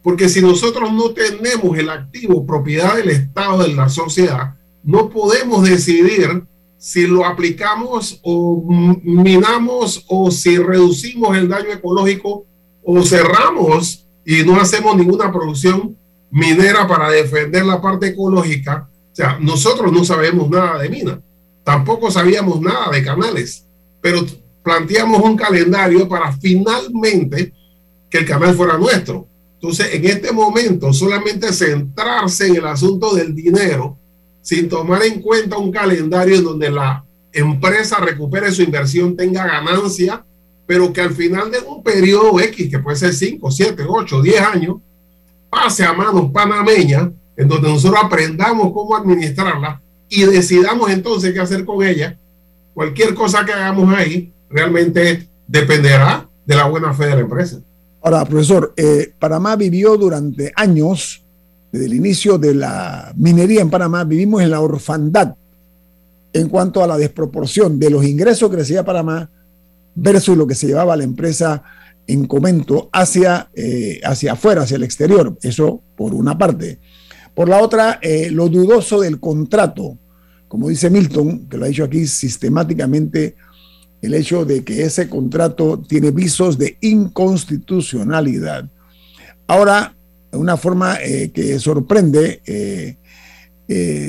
[0.04, 5.68] Porque si nosotros no tenemos el activo propiedad del Estado, de la sociedad, no podemos
[5.68, 6.44] decidir
[6.78, 8.64] si lo aplicamos o
[9.04, 12.46] minamos o si reducimos el daño ecológico
[12.84, 15.98] o cerramos y no hacemos ninguna producción
[16.30, 21.22] minera para defender la parte ecológica o sea, nosotros no sabemos nada de mina,
[21.64, 23.66] tampoco sabíamos nada de canales,
[24.02, 24.26] pero
[24.62, 27.54] planteamos un calendario para finalmente
[28.10, 29.26] que el canal fuera nuestro.
[29.54, 33.98] Entonces, en este momento, solamente centrarse en el asunto del dinero,
[34.42, 37.02] sin tomar en cuenta un calendario en donde la
[37.32, 40.26] empresa recupere su inversión, tenga ganancia,
[40.68, 44.42] pero que al final de un periodo X, que puede ser 5, 7, 8, 10
[44.42, 44.76] años,
[45.50, 51.66] pase a manos panameñas en donde nosotros aprendamos cómo administrarla y decidamos entonces qué hacer
[51.66, 52.18] con ella,
[52.74, 57.60] cualquier cosa que hagamos ahí realmente dependerá de la buena fe de la empresa.
[58.02, 61.24] Ahora, profesor, eh, Panamá vivió durante años,
[61.72, 65.36] desde el inicio de la minería en Panamá, vivimos en la orfandad
[66.32, 69.30] en cuanto a la desproporción de los ingresos que recibía Panamá
[69.96, 71.64] versus lo que se llevaba la empresa
[72.08, 75.38] en comento hacia, eh, hacia afuera, hacia el exterior.
[75.42, 76.80] Eso por una parte.
[77.36, 79.98] Por la otra, eh, lo dudoso del contrato,
[80.48, 83.36] como dice Milton, que lo ha dicho aquí sistemáticamente,
[84.02, 88.70] el hecho de que ese contrato tiene visos de inconstitucionalidad.
[89.48, 89.94] Ahora,
[90.32, 92.96] de una forma eh, que sorprende, eh,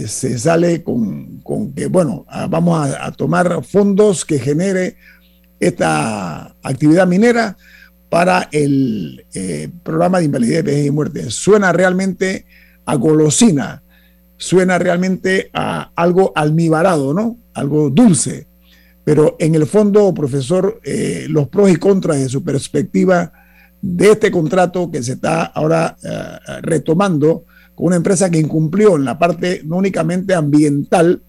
[0.07, 1.43] se sale con,
[1.75, 4.97] que, bueno, vamos a, tomar fondos que genere
[5.59, 7.57] esta actividad minera
[8.11, 9.25] para el
[9.83, 11.31] programa de invalidez, vejez y muerte.
[11.31, 12.45] Suena realmente
[12.87, 13.83] a golosina,
[14.37, 17.37] suena realmente a algo almibarado, ¿no?
[17.55, 18.47] Algo dulce.
[19.05, 23.33] Pero en el fondo, profesor, eh, los pros y contras de su perspectiva
[23.81, 29.05] de este contrato que se está ahora eh, retomando con una empresa que incumplió en
[29.05, 31.23] la parte no únicamente ambiental,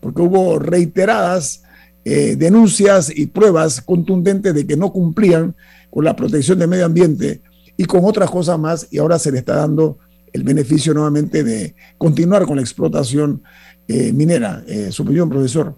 [0.00, 1.62] porque hubo reiteradas
[2.04, 5.56] eh, denuncias y pruebas contundentes de que no cumplían
[5.90, 7.40] con la protección del medio ambiente
[7.76, 9.98] y con otras cosas más, y ahora se le está dando
[10.34, 13.42] el beneficio nuevamente de continuar con la explotación
[13.88, 14.64] eh, minera.
[14.66, 15.74] Eh, su opinión, profesor.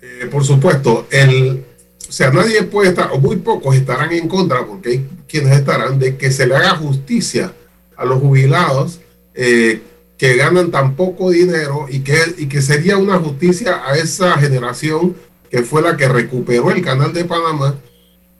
[0.00, 1.64] Eh, por supuesto, el,
[1.98, 6.16] sea, nadie puede estar, o muy pocos estarán en contra, porque hay quienes estarán, de
[6.16, 7.52] que se le haga justicia
[7.96, 9.00] a los jubilados
[9.34, 9.82] eh,
[10.16, 15.16] que ganan tan poco dinero y que, y que sería una justicia a esa generación
[15.50, 17.74] que fue la que recuperó el canal de Panamá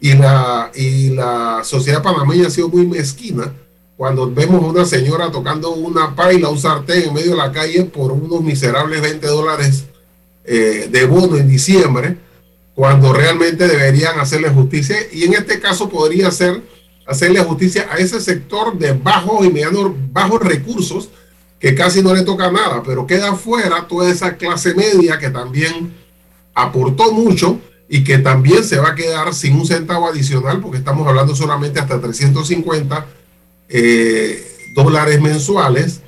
[0.00, 3.52] y la, y la sociedad panameña ha sido muy mezquina
[3.96, 7.84] cuando vemos a una señora tocando una paila, un sartén en medio de la calle
[7.84, 9.84] por unos miserables 20 dólares
[10.44, 12.16] eh, de bono en diciembre,
[12.74, 14.96] cuando realmente deberían hacerle justicia.
[15.12, 16.62] Y en este caso podría ser
[17.06, 21.10] hacerle justicia a ese sector de bajos y medianos, bajos recursos,
[21.60, 25.94] que casi no le toca nada, pero queda fuera toda esa clase media que también
[26.52, 31.06] aportó mucho y que también se va a quedar sin un centavo adicional, porque estamos
[31.06, 33.06] hablando solamente hasta 350
[33.68, 36.00] eh, dólares mensuales.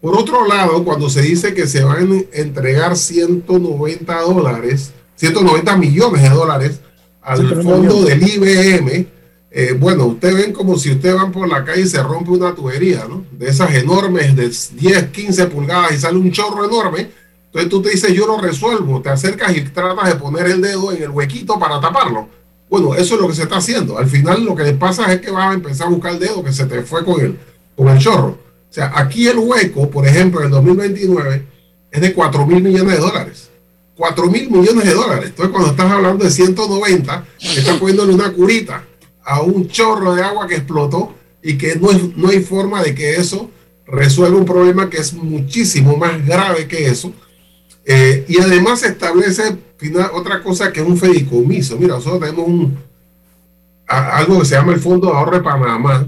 [0.00, 6.22] Por otro lado, cuando se dice que se van a entregar 190 dólares, 190 millones
[6.22, 6.80] de dólares
[7.20, 9.06] al fondo del IBM,
[9.52, 12.54] eh, bueno, ustedes ven como si ustedes van por la calle y se rompe una
[12.54, 13.24] tubería, ¿no?
[13.32, 17.10] De esas enormes de 10, 15 pulgadas y sale un chorro enorme.
[17.46, 20.92] Entonces tú te dices, yo lo resuelvo, te acercas y tratas de poner el dedo
[20.92, 22.39] en el huequito para taparlo
[22.70, 23.98] bueno, eso es lo que se está haciendo.
[23.98, 26.44] Al final lo que le pasa es que vas a empezar a buscar el dedo
[26.44, 27.38] que se te fue con el,
[27.76, 28.38] con el chorro.
[28.70, 31.46] O sea, aquí el hueco, por ejemplo, en el 2029
[31.90, 33.50] es de 4 mil millones de dólares.
[33.96, 35.30] 4 mil millones de dólares.
[35.30, 38.84] Entonces, cuando estás hablando de 190, estás poniéndole una curita
[39.24, 43.16] a un chorro de agua que explotó y que no, no hay forma de que
[43.16, 43.50] eso
[43.84, 47.12] resuelva un problema que es muchísimo más grave que eso.
[47.84, 49.56] Eh, y además establece
[50.12, 51.76] otra cosa que es un fedicomiso.
[51.78, 52.78] Mira, nosotros tenemos un,
[53.86, 56.06] algo que se llama el Fondo de Ahorro de Panamá,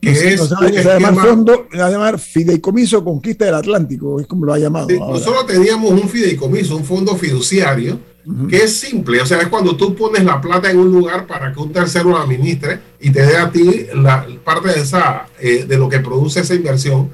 [0.00, 0.40] que es.
[0.40, 4.88] se, llama fondo, se Fideicomiso Conquista del Atlántico, es como lo ha llamado.
[4.88, 7.98] nosotros teníamos un fideicomiso, un fondo fiduciario,
[8.48, 11.50] que es simple, o sea, es cuando tú pones la plata en un lugar para
[11.50, 15.64] que un tercero la administre y te dé a ti la parte de, esa, eh,
[15.66, 17.10] de lo que produce esa inversión.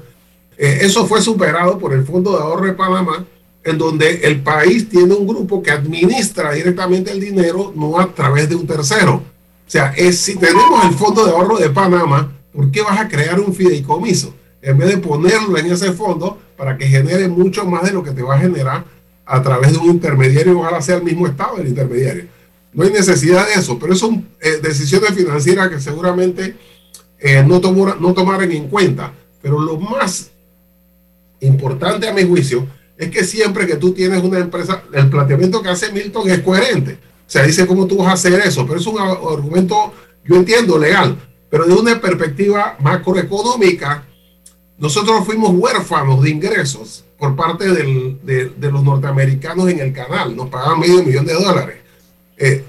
[0.57, 3.25] Eh, eso fue superado por el Fondo de Ahorro de Panamá,
[3.65, 8.47] en donde el país tiene un grupo que administra directamente el dinero, no a través
[8.47, 9.15] de un tercero.
[9.15, 13.07] O sea, es, si tenemos el Fondo de Ahorro de Panamá, ¿por qué vas a
[13.07, 14.35] crear un fideicomiso?
[14.61, 18.11] En vez de ponerlo en ese fondo para que genere mucho más de lo que
[18.11, 18.85] te va a generar
[19.25, 22.27] a través de un intermediario, ojalá sea el mismo estado del intermediario.
[22.71, 26.55] No hay necesidad de eso, pero son eh, decisiones financieras que seguramente
[27.19, 29.11] eh, no, no tomaron en cuenta.
[29.41, 30.29] Pero lo más
[31.39, 32.67] importante a mi juicio
[32.97, 36.97] es que siempre que tú tienes una empresa, el planteamiento que hace Milton es coherente.
[37.27, 39.93] O sea, dice cómo tú vas a hacer eso, pero es un argumento,
[40.23, 41.17] yo entiendo, legal,
[41.49, 44.05] pero de una perspectiva macroeconómica,
[44.77, 50.79] nosotros fuimos huérfanos de ingresos por parte de, los norteamericanos en el canal, nos pagaban
[50.79, 51.77] medio millón de dólares.
[52.37, 52.63] Eh,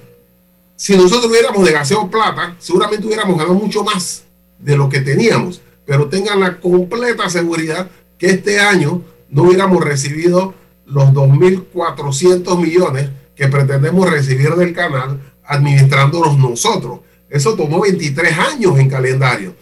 [0.77, 4.25] si nosotros hubiéramos negociado plata, seguramente hubiéramos ganado mucho más
[4.59, 10.55] de lo que teníamos, pero tengan la completa seguridad que este año no hubiéramos recibido
[10.87, 17.01] los 2.400 millones que pretendemos recibir del canal administrándolos nosotros.
[17.29, 19.55] Eso tomó 23 años en calendario.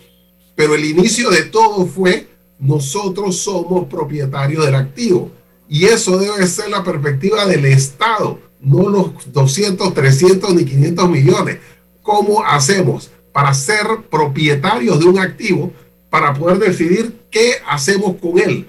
[0.55, 5.31] Pero el inicio de todo fue nosotros somos propietarios del activo.
[5.69, 11.59] Y eso debe ser la perspectiva del Estado, no los 200, 300 ni 500 millones.
[12.03, 15.73] ¿Cómo hacemos para ser propietarios de un activo
[16.11, 18.67] para poder decidir qué hacemos con él?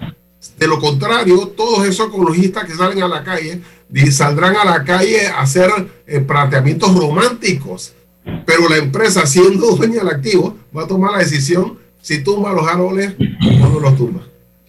[0.58, 3.60] De lo contrario, todos esos ecologistas que salen a la calle
[4.10, 5.70] saldrán a la calle a hacer
[6.06, 7.94] eh, planteamientos románticos.
[8.44, 12.66] Pero la empresa, siendo dueña del activo, va a tomar la decisión si tumba los
[12.66, 14.22] árboles o no los tumba.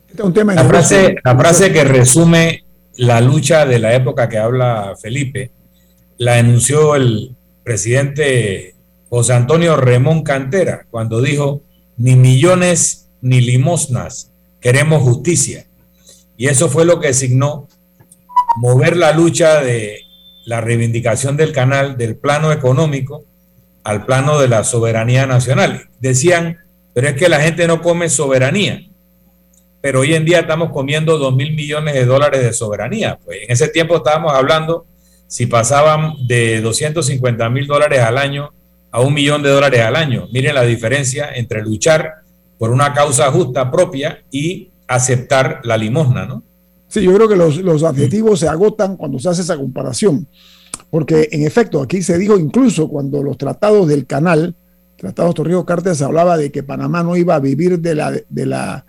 [0.07, 2.63] Este la, frase, la frase que resume
[2.95, 5.51] la lucha de la época que habla Felipe
[6.17, 8.75] la enunció el presidente
[9.09, 11.61] José Antonio Remón Cantera cuando dijo,
[11.97, 15.65] ni millones ni limosnas, queremos justicia.
[16.37, 17.67] Y eso fue lo que signó
[18.57, 20.01] mover la lucha de
[20.45, 23.25] la reivindicación del canal del plano económico
[23.83, 25.89] al plano de la soberanía nacional.
[25.99, 26.57] Decían,
[26.93, 28.81] pero es que la gente no come soberanía.
[29.81, 33.19] Pero hoy en día estamos comiendo 2 mil millones de dólares de soberanía.
[33.23, 34.85] Pues en ese tiempo estábamos hablando
[35.27, 38.51] si pasaban de 250 mil dólares al año
[38.91, 40.27] a un millón de dólares al año.
[40.31, 42.23] Miren la diferencia entre luchar
[42.57, 46.43] por una causa justa propia y aceptar la limosna, ¿no?
[46.87, 50.27] Sí, yo creo que los, adjetivos se agotan cuando se hace esa comparación,
[50.89, 54.55] porque en efecto aquí se dijo incluso cuando los tratados del canal,
[54.95, 58.45] tratados Torrijos Cartes, se hablaba de que Panamá no iba a vivir de la de
[58.45, 58.85] la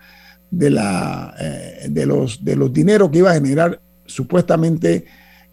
[0.50, 5.04] de la eh, de los de los dineros que iba a generar supuestamente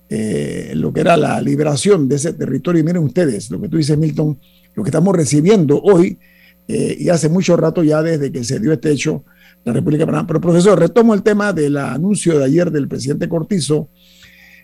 [0.07, 2.79] eh, lo que era la liberación de ese territorio.
[2.79, 4.39] Y miren ustedes, lo que tú dices, Milton,
[4.75, 6.19] lo que estamos recibiendo hoy
[6.67, 9.23] eh, y hace mucho rato ya desde que se dio este hecho
[9.63, 10.27] la República Panamá.
[10.27, 13.89] Pero profesor, retomo el tema del anuncio de ayer del presidente Cortizo.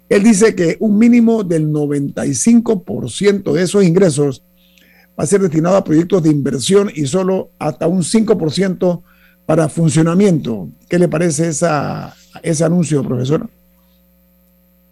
[0.07, 4.43] Él dice que un mínimo del 95% de esos ingresos
[5.19, 9.01] va a ser destinado a proyectos de inversión y solo hasta un 5%
[9.45, 10.69] para funcionamiento.
[10.89, 13.49] ¿Qué le parece esa, ese anuncio, profesor?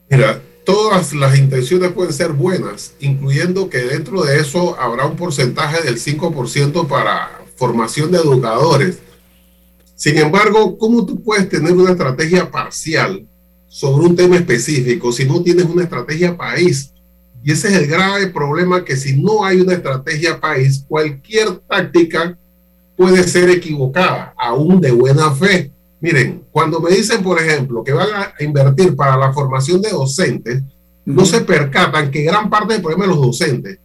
[0.10, 5.82] Mira, todas las intenciones pueden ser buenas, incluyendo que dentro de eso habrá un porcentaje
[5.82, 9.00] del 5% para formación de educadores.
[9.96, 13.26] Sin embargo, ¿cómo tú puedes tener una estrategia parcial
[13.68, 16.94] sobre un tema específico si no tienes una estrategia país?
[17.44, 22.38] Y ese es el grave problema que si no hay una estrategia país, cualquier táctica
[22.96, 25.72] puede ser equivocada, aún de buena fe.
[26.02, 30.62] Miren, cuando me dicen, por ejemplo, que van a invertir para la formación de docentes,
[31.06, 33.80] no se percatan que gran parte del problema de los docentes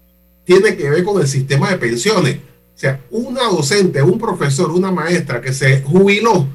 [0.44, 2.36] tiene que ver con el sistema de pensiones.
[2.36, 6.46] O sea, una docente, un profesor, una maestra que se jubiló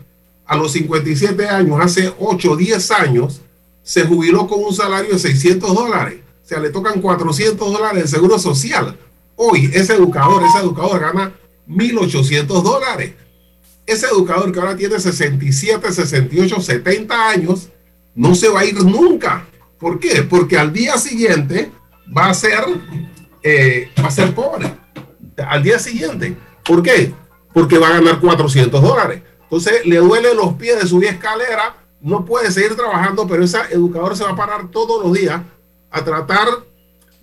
[0.46, 3.42] a los 57 años, hace 8 o 10 años,
[3.84, 6.20] se jubiló con un salario de 600 dólares.
[6.44, 8.98] O sea, le tocan 400 dólares de seguro social.
[9.36, 11.34] Hoy ese educador, ese educador gana
[11.68, 13.14] 1.800 dólares.
[13.90, 17.70] Ese educador que ahora tiene 67, 68, 70 años,
[18.14, 19.48] no se va a ir nunca.
[19.80, 20.22] ¿Por qué?
[20.22, 21.72] Porque al día siguiente
[22.16, 22.64] va a ser,
[23.42, 24.72] eh, va a ser pobre.
[25.38, 26.38] Al día siguiente.
[26.64, 27.14] ¿Por qué?
[27.52, 29.24] Porque va a ganar 400 dólares.
[29.42, 34.16] Entonces le duele los pies de subir escalera, no puede seguir trabajando, pero ese educador
[34.16, 35.42] se va a parar todos los días
[35.90, 36.48] a tratar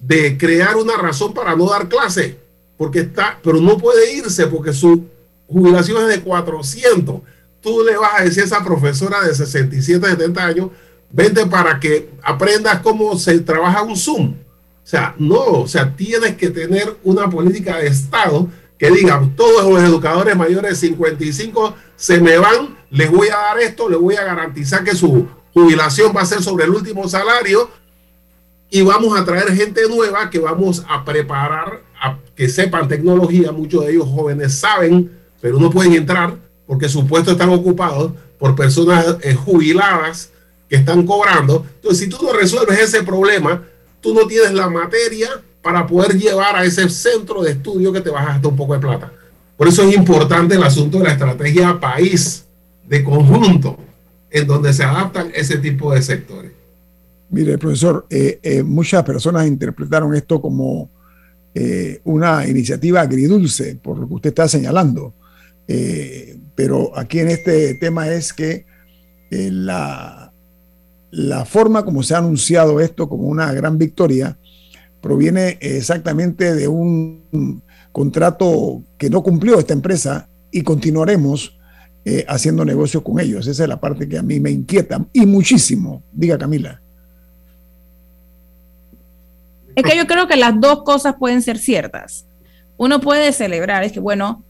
[0.00, 2.38] de crear una razón para no dar clase
[2.76, 5.04] porque está, pero no puede irse porque su
[5.48, 7.20] jubilación es de 400.
[7.60, 10.70] Tú le vas a decir a esa profesora de 67, 70 años,
[11.10, 14.30] vente para que aprendas cómo se trabaja un Zoom.
[14.30, 19.68] O sea, no, o sea, tienes que tener una política de Estado que diga, todos
[19.68, 24.14] los educadores mayores de 55 se me van, les voy a dar esto, les voy
[24.16, 27.70] a garantizar que su jubilación va a ser sobre el último salario
[28.70, 33.52] y vamos a traer gente nueva que vamos a preparar a que sepan tecnología.
[33.52, 35.10] Muchos de ellos jóvenes saben,
[35.46, 36.34] pero no pueden entrar
[36.66, 40.30] porque sus puestos están ocupados por personas eh, jubiladas
[40.68, 41.64] que están cobrando.
[41.76, 43.62] Entonces, si tú no resuelves ese problema,
[44.00, 45.28] tú no tienes la materia
[45.62, 48.74] para poder llevar a ese centro de estudio que te vas a gastar un poco
[48.74, 49.12] de plata.
[49.56, 52.44] Por eso es importante el asunto de la estrategia país
[52.84, 53.78] de conjunto,
[54.28, 56.50] en donde se adaptan ese tipo de sectores.
[57.30, 60.90] Mire, profesor, eh, eh, muchas personas interpretaron esto como
[62.02, 65.14] una iniciativa agridulce, por lo que usted está señalando.
[66.54, 68.66] Pero aquí en este tema es que
[69.30, 70.32] la,
[71.10, 74.38] la forma como se ha anunciado esto como una gran victoria
[75.00, 77.62] proviene exactamente de un
[77.92, 81.58] contrato que no cumplió esta empresa y continuaremos
[82.28, 83.46] haciendo negocios con ellos.
[83.46, 86.02] Esa es la parte que a mí me inquieta y muchísimo.
[86.12, 86.80] Diga Camila.
[89.74, 92.24] Es que yo creo que las dos cosas pueden ser ciertas.
[92.78, 94.42] Uno puede celebrar, es que bueno,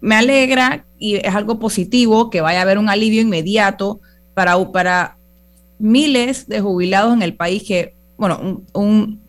[0.00, 4.00] me alegra y es algo positivo que vaya a haber un alivio inmediato
[4.34, 5.16] para, para
[5.78, 9.20] miles de jubilados en el país que, bueno, un,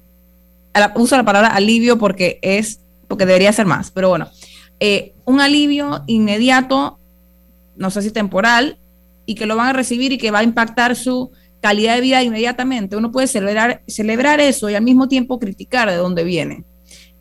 [0.96, 4.30] uso la palabra alivio porque es, porque debería ser más, pero bueno,
[4.80, 6.98] eh, un alivio inmediato,
[7.76, 8.78] no sé si temporal,
[9.26, 12.24] y que lo van a recibir y que va a impactar su calidad de vida
[12.24, 12.98] inmediatamente.
[12.98, 16.66] Uno puede celebrar, celebrar eso y al mismo tiempo criticar de dónde viene.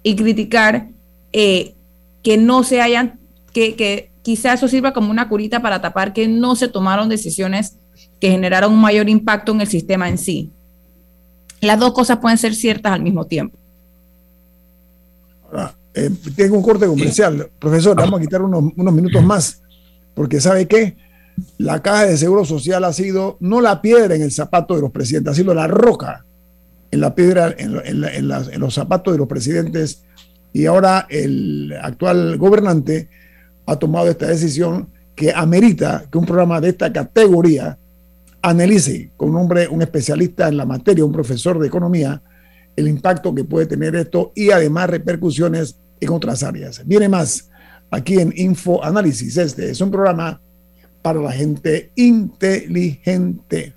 [0.02, 0.88] Y criticar
[1.32, 1.74] eh,
[2.22, 3.19] que no se hayan,
[3.52, 7.76] que, que quizá eso sirva como una curita para tapar que no se tomaron decisiones
[8.20, 10.50] que generaron un mayor impacto en el sistema en sí.
[11.60, 13.58] Las dos cosas pueden ser ciertas al mismo tiempo.
[15.94, 17.50] Eh, tengo un corte comercial.
[17.58, 19.60] Profesor, vamos a quitar unos, minutos más,
[20.14, 20.96] porque ¿sabe qué?
[21.56, 24.90] la caja de seguro social ha sido no la piedra en el zapato de los
[24.90, 26.26] presidentes, ha sido la roca
[26.90, 30.02] en la piedra, en, los zapatos de los presidentes.
[30.52, 33.08] Y ahora el actual gobernante
[33.70, 37.78] ha tomado esta decisión que amerita que un programa de esta categoría
[38.42, 42.20] analice con un hombre, un especialista en la materia, un profesor de economía,
[42.74, 46.82] el impacto que puede tener esto y además repercusiones en otras áreas.
[46.84, 47.48] Viene más
[47.92, 49.36] aquí en Info Análisis.
[49.36, 50.40] Este es un programa
[51.00, 53.74] para la gente inteligente.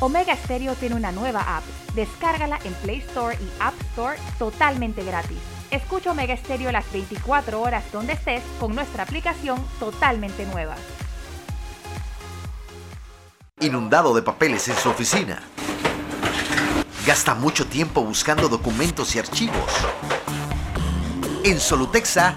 [0.00, 1.64] Omega Stereo tiene una nueva app.
[1.94, 5.53] Descárgala en Play Store y App Store totalmente gratis.
[5.74, 10.76] Escucha Omega Stereo las 24 horas donde estés con nuestra aplicación totalmente nueva.
[13.60, 15.42] inundado de papeles en su oficina.
[17.06, 19.72] Gasta mucho tiempo buscando documentos y archivos.
[21.42, 22.36] En Solutexa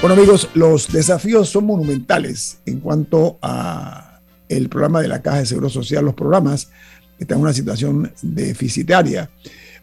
[0.00, 5.46] Bueno amigos, los desafíos son monumentales en cuanto a el programa de la Caja de
[5.46, 6.66] Seguro Social, los programas
[7.16, 9.28] que están en una situación deficitaria,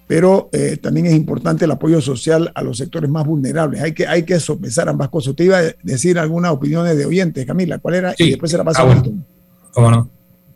[0.07, 3.81] pero eh, también es importante el apoyo social a los sectores más vulnerables.
[3.81, 5.31] Hay que, hay que sopesar ambas cosas.
[5.31, 8.15] Usted iba a decir algunas opiniones de oyentes, Camila, ¿cuál era?
[8.17, 9.25] y después se la paso ah, a Milton.
[9.73, 10.09] ¿Cómo no?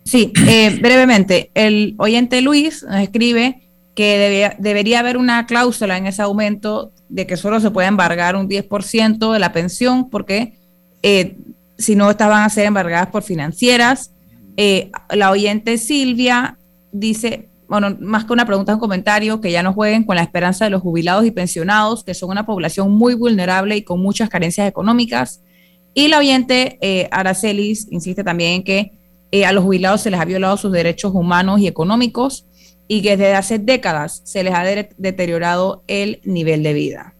[0.04, 3.60] Sí, eh, brevemente, el oyente Luis nos escribe
[4.00, 8.48] que debería haber una cláusula en ese aumento de que solo se puede embargar un
[8.48, 10.54] 10% de la pensión, porque
[11.02, 11.36] eh,
[11.76, 14.10] si no, estas van a ser embargadas por financieras.
[14.56, 16.56] Eh, la oyente Silvia
[16.92, 20.64] dice, bueno, más que una pregunta, un comentario, que ya no jueguen con la esperanza
[20.64, 24.66] de los jubilados y pensionados, que son una población muy vulnerable y con muchas carencias
[24.66, 25.42] económicas.
[25.92, 28.92] Y la oyente eh, Aracelis insiste también en que
[29.44, 32.46] a los jubilados se les ha violado sus derechos humanos y económicos
[32.92, 37.14] y que desde hace décadas se les ha deteriorado el nivel de vida.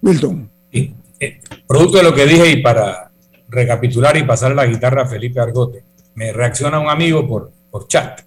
[0.00, 0.48] Milton.
[0.70, 3.10] Eh, producto de lo que dije y para
[3.48, 5.82] recapitular y pasar la guitarra a Felipe Argote,
[6.14, 8.20] me reacciona un amigo por, por chat.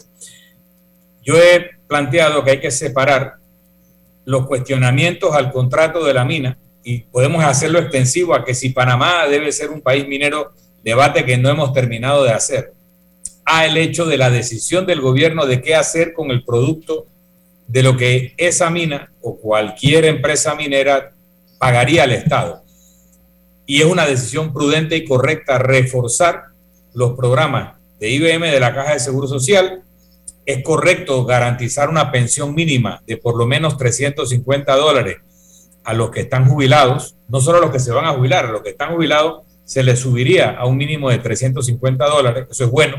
[1.24, 3.36] Yo he planteado que hay que separar
[4.26, 9.26] los cuestionamientos al contrato de la mina y podemos hacerlo extensivo a que si Panamá
[9.30, 10.52] debe ser un país minero,
[10.84, 12.75] debate que no hemos terminado de hacer
[13.46, 17.06] a el hecho de la decisión del gobierno de qué hacer con el producto
[17.68, 21.14] de lo que esa mina o cualquier empresa minera
[21.60, 22.64] pagaría al Estado.
[23.68, 26.46] Y es una decisión prudente y correcta reforzar
[26.94, 29.84] los programas de IBM de la Caja de Seguro Social.
[30.46, 35.18] Es correcto garantizar una pensión mínima de por lo menos 350 dólares
[35.84, 38.52] a los que están jubilados, no solo a los que se van a jubilar, a
[38.52, 42.70] los que están jubilados se les subiría a un mínimo de 350 dólares, eso es
[42.70, 42.98] bueno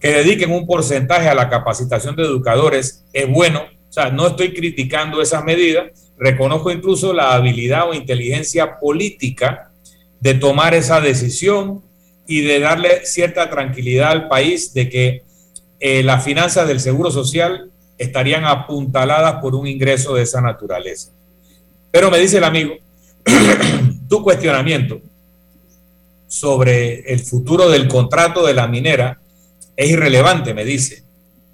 [0.00, 3.62] que dediquen un porcentaje a la capacitación de educadores es bueno.
[3.88, 9.70] O sea, no estoy criticando esas medidas, reconozco incluso la habilidad o inteligencia política
[10.20, 11.82] de tomar esa decisión
[12.26, 15.22] y de darle cierta tranquilidad al país de que
[15.80, 21.10] eh, las finanzas del Seguro Social estarían apuntaladas por un ingreso de esa naturaleza.
[21.90, 22.74] Pero me dice el amigo,
[24.08, 25.00] tu cuestionamiento
[26.26, 29.20] sobre el futuro del contrato de la minera
[29.76, 31.04] es irrelevante, me dice,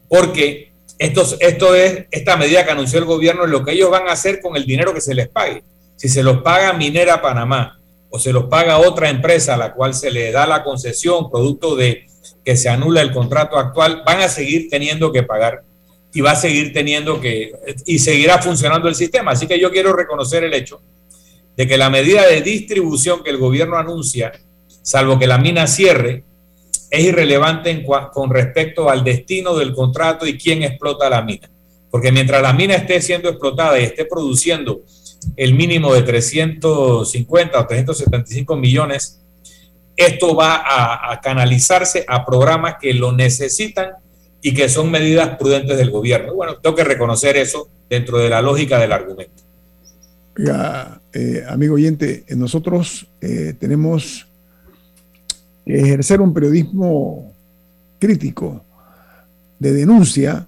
[0.09, 4.13] porque esto, es, esta medida que anunció el gobierno es lo que ellos van a
[4.13, 5.63] hacer con el dinero que se les pague.
[5.97, 9.95] Si se los paga Minera Panamá o se los paga otra empresa a la cual
[9.95, 12.07] se le da la concesión producto de
[12.45, 15.63] que se anula el contrato actual, van a seguir teniendo que pagar
[16.13, 17.53] y va a seguir teniendo que,
[17.87, 19.33] y seguirá funcionando el sistema.
[19.33, 20.83] Así que yo quiero reconocer el hecho
[21.57, 24.33] de que la medida de distribución que el gobierno anuncia,
[24.83, 26.25] salvo que la mina cierre,
[26.91, 31.49] es irrelevante con respecto al destino del contrato y quién explota la mina.
[31.91, 34.83] Porque mientras la mina esté siendo explotada y esté produciendo
[35.37, 39.21] el mínimo de 350 o 375 millones,
[39.97, 40.63] esto va
[41.13, 43.91] a, canalizarse a programas que lo necesitan
[44.41, 46.35] y que son medidas prudentes del gobierno.
[46.35, 49.43] Bueno, tengo que reconocer eso dentro de la lógica del argumento.
[51.13, 54.27] Eh, amigo oyente, nosotros eh, tenemos
[55.75, 57.33] ejercer un periodismo
[57.99, 58.63] crítico,
[59.59, 60.47] de denuncia,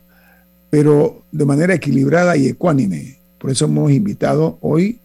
[0.71, 3.19] pero de manera equilibrada y ecuánime.
[3.39, 4.99] Por eso hemos invitado hoy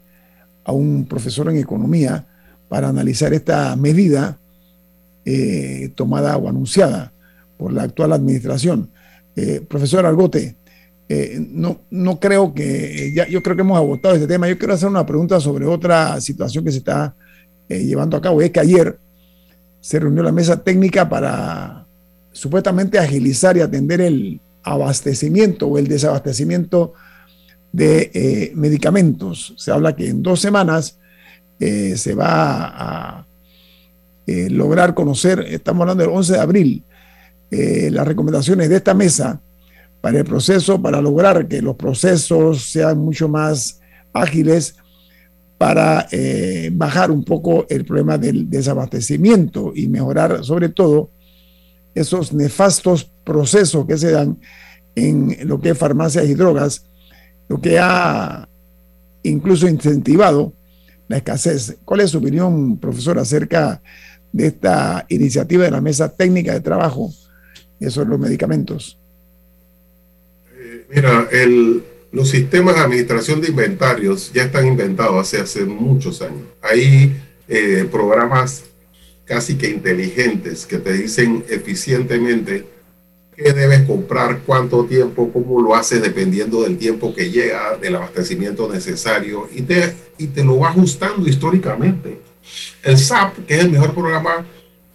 [0.64, 2.26] a un profesor en economía
[2.68, 4.38] para analizar esta medida
[5.24, 7.12] eh, tomada o anunciada
[7.58, 8.88] por la actual administración.
[9.36, 10.56] Eh, profesor Argote,
[11.08, 14.48] eh, no, no creo que, ya, yo creo que hemos agotado este tema.
[14.48, 17.14] Yo quiero hacer una pregunta sobre otra situación que se está
[17.68, 18.40] llevando a cabo.
[18.40, 18.98] Es que ayer
[19.80, 21.86] se reunió la mesa técnica para
[22.32, 26.94] supuestamente agilizar y atender el abastecimiento o el desabastecimiento
[27.72, 29.54] de eh, medicamentos.
[29.56, 30.98] Se habla que en dos semanas
[31.60, 33.26] eh, se va a,
[34.26, 36.84] eh, lograr conocer, estamos hablando del 11 de abril,
[37.50, 39.40] las recomendaciones de esta mesa
[40.02, 43.80] para el proceso, para lograr que los procesos sean mucho más
[44.12, 44.76] ágiles
[45.58, 51.10] para eh, bajar un poco el problema del desabastecimiento y mejorar sobre todo
[51.94, 54.38] esos nefastos procesos que se dan
[54.94, 56.84] en lo que es farmacias y drogas,
[57.48, 58.48] lo que ha
[59.24, 60.52] incluso incentivado
[61.08, 61.76] la escasez.
[61.84, 63.82] ¿Cuál es su opinión, profesor, acerca
[64.32, 67.12] de esta iniciativa de la Mesa Técnica de Trabajo
[67.88, 68.98] sobre los medicamentos?
[70.56, 76.22] Eh, mira, el, los sistemas de administración de inventarios ya están inventados hace, hace muchos
[76.22, 76.46] años.
[76.62, 78.64] Hay eh, programas
[79.24, 82.64] casi que inteligentes que te dicen eficientemente
[83.36, 88.68] qué debes comprar, cuánto tiempo, cómo lo haces dependiendo del tiempo que llega, del abastecimiento
[88.72, 92.20] necesario y te, y te lo va ajustando históricamente.
[92.82, 94.46] El SAP, que es el mejor programa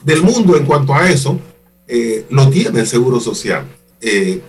[0.03, 1.39] del mundo en cuanto a eso,
[1.87, 3.65] eh, lo tiene el Seguro Social.
[4.01, 4.41] Eh,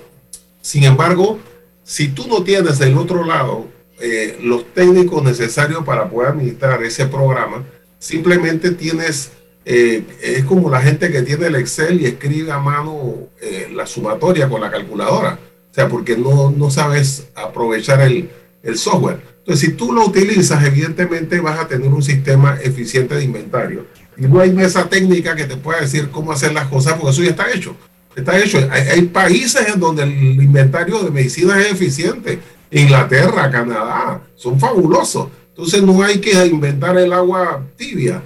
[0.61, 1.39] sin embargo,
[1.85, 3.67] si tú no tienes del otro lado
[4.01, 7.65] eh, los técnicos necesarios para poder administrar ese programa,
[7.99, 9.31] simplemente tienes,
[9.65, 13.87] eh, es como la gente que tiene el Excel y escribe a mano eh, la
[13.87, 15.39] sumatoria con la calculadora,
[15.71, 18.31] o sea, porque no, no sabes aprovechar el,
[18.63, 19.21] el software.
[19.39, 23.87] Entonces, si tú lo utilizas, evidentemente vas a tener un sistema eficiente de inventario.
[24.17, 27.23] Y no hay mesa técnica que te pueda decir cómo hacer las cosas, porque eso
[27.23, 27.77] ya está hecho.
[28.15, 28.59] Está hecho.
[28.71, 32.39] Hay, países en donde el inventario de medicina es eficiente.
[32.71, 35.29] Inglaterra, Canadá, son fabulosos.
[35.51, 38.23] Entonces no hay que inventar el agua tibia.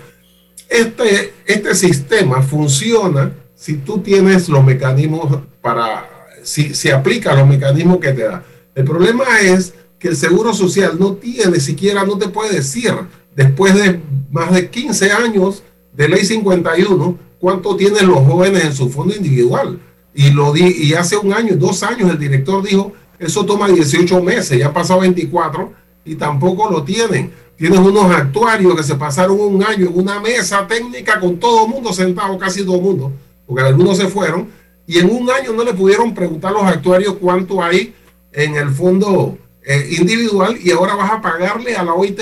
[0.69, 6.09] Este, este sistema funciona si tú tienes los mecanismos para,
[6.43, 8.43] si, si aplica los mecanismos que te da.
[8.75, 12.95] El problema es que el Seguro Social no tiene, siquiera no te puede decir,
[13.35, 15.63] después de más de 15 años
[15.93, 19.79] de ley 51, cuánto tienen los jóvenes en su fondo individual.
[20.15, 24.23] Y, lo di, y hace un año, dos años, el director dijo, eso toma 18
[24.23, 25.73] meses, ya han pasado 24
[26.05, 27.33] y tampoco lo tienen.
[27.57, 31.71] Tienes unos actuarios que se pasaron un año en una mesa técnica con todo el
[31.71, 33.13] mundo sentado, casi todo el mundo,
[33.47, 34.49] porque algunos se fueron,
[34.87, 37.95] y en un año no le pudieron preguntar a los actuarios cuánto hay
[38.33, 42.21] en el fondo eh, individual y ahora vas a pagarle a la OIT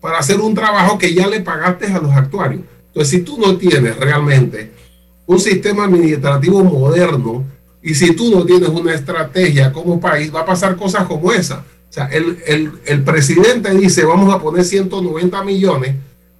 [0.00, 2.62] para hacer un trabajo que ya le pagaste a los actuarios.
[2.92, 4.70] Entonces, si tú no tienes realmente
[5.24, 7.42] un sistema administrativo moderno
[7.82, 11.64] y si tú no tienes una estrategia como país, va a pasar cosas como esa.
[11.88, 15.96] O sea, el, el, el presidente dice, vamos a poner 190 millones,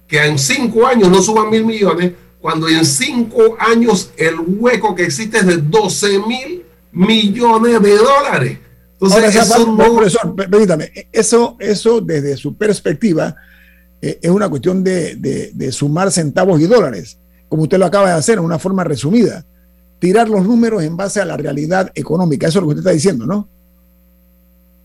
[0.07, 5.05] que en cinco años no suban mil millones, cuando en cinco años el hueco que
[5.05, 8.59] existe es de 12 mil millones de dólares.
[8.93, 9.95] Entonces, eso no...
[9.95, 13.35] profesor, permítame, eso, eso desde su perspectiva
[14.05, 18.15] eh, es una cuestión de, de, sumar centavos y dólares, como usted lo acaba de
[18.15, 19.45] hacer en una forma resumida.
[19.99, 22.45] Tirar los números en base a la realidad económica.
[22.45, 23.47] Eso es lo que usted está diciendo, ¿no?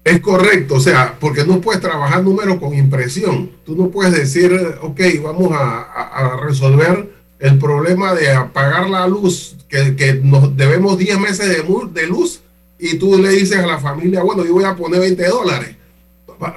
[0.04, 3.50] Es correcto, o sea, porque no puedes trabajar números con impresión.
[3.66, 7.10] Tú no puedes decir, ok, vamos a, a, resolver
[7.40, 12.40] el problema de apagar la luz, que, que nos debemos 10 meses de, de luz,
[12.78, 15.77] y tú le dices a la familia, bueno, yo voy a poner 20 dólares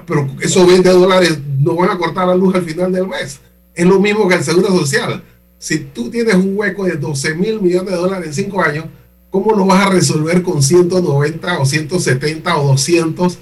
[0.06, 3.40] pero esos 20 dólares no van a cortar la luz al final del mes.
[3.74, 5.24] Es lo mismo que el seguro social.
[5.58, 8.86] Si tú tienes un hueco de 12 mil millones de dólares en 5 años,
[9.30, 13.38] ¿cómo lo vas a resolver con 190 o 170 o 200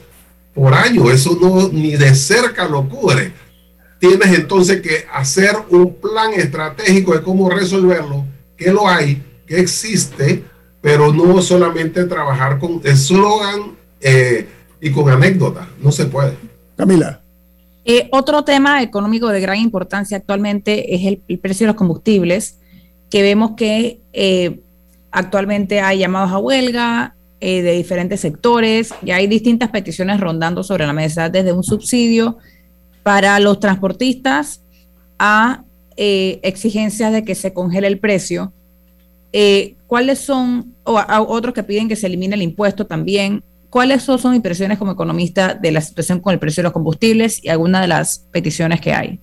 [0.53, 1.09] por año?
[1.09, 3.33] Eso no ni de cerca lo cubre.
[3.99, 8.25] Tienes entonces que hacer un plan estratégico de cómo resolverlo,
[8.55, 10.43] que lo hay, que existe,
[10.81, 13.77] pero no solamente trabajar con eslogan.
[13.99, 14.47] Eh,
[14.81, 15.67] y con anécdotas.
[15.81, 16.33] No se puede.
[16.75, 17.21] Camila.
[17.85, 22.57] Eh, otro tema económico de gran importancia actualmente es el, precio de los combustibles,
[23.09, 24.59] que vemos que eh,
[25.11, 30.85] actualmente hay llamados a huelga eh, de diferentes sectores y hay distintas peticiones rondando sobre
[30.85, 32.37] la mesa, desde un subsidio
[33.01, 34.61] para los transportistas
[35.17, 35.63] a
[35.97, 38.53] exigencias de que se congele el precio.
[39.87, 43.43] ¿Cuáles son, o a otros que piden que se elimine el impuesto también?
[43.69, 47.43] ¿Cuáles son sus impresiones como economista de la situación con el precio de los combustibles
[47.43, 49.19] y alguna de las peticiones que hay?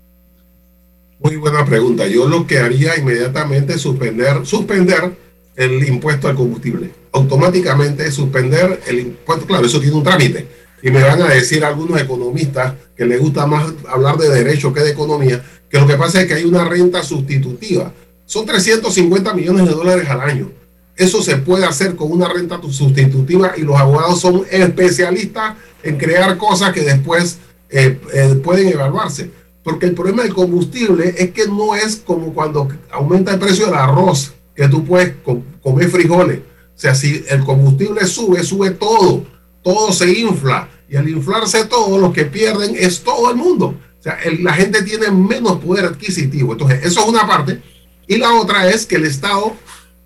[1.19, 2.07] Muy buena pregunta.
[2.07, 5.17] Yo lo que haría inmediatamente es suspender, suspender
[5.57, 6.93] el impuesto al combustible.
[7.13, 9.47] Automáticamente suspender el impuesto.
[9.47, 10.47] Claro, eso tiene un trámite.
[10.81, 14.81] Y me van a decir algunos economistas que les gusta más hablar de derecho que
[14.81, 17.93] de economía, que lo que pasa es que hay una renta sustitutiva.
[18.27, 20.53] Son 350 millones de dólares al año
[20.97, 26.39] eso se puede hacer con una renta sustitutiva y los abogados son especialistas en crear
[26.39, 27.39] cosas que después
[27.69, 29.31] eh, eh, pueden evaluarse.
[29.63, 33.75] Porque el problema del combustible es que no es como cuando aumenta el precio del
[33.75, 35.15] arroz, que tú puedes
[35.63, 36.39] comer frijoles.
[36.39, 39.25] O sea, si el combustible sube, sube todo,
[39.63, 40.69] todo se infla.
[40.89, 43.75] Y al inflarse todo, los que pierden es todo el mundo.
[43.99, 46.53] O sea, la gente tiene menos poder adquisitivo.
[46.53, 47.61] Entonces, eso es una parte.
[48.07, 49.57] Y la otra es que el Estado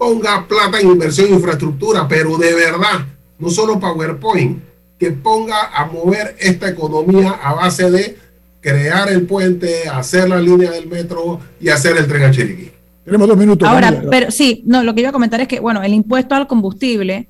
[0.00, 3.04] ponga plata en inversión en infraestructura, pero de verdad,
[3.38, 4.58] no solo PowerPoint,
[4.98, 8.16] que ponga a mover esta economía a base de
[8.62, 12.70] crear el puente, hacer la línea del metro y hacer el tren a Chiriquí.
[13.04, 13.68] Tenemos dos minutos.
[13.68, 16.46] Ahora, pero sí, no, lo que iba a comentar es que, bueno, el impuesto al
[16.46, 17.28] combustible,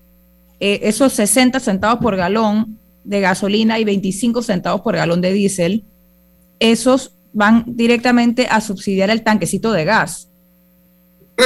[0.61, 5.83] eh, esos 60 centavos por galón de gasolina y 25 centavos por galón de diésel,
[6.61, 10.30] esos van directamente a subsidiar el tanquecito de gas.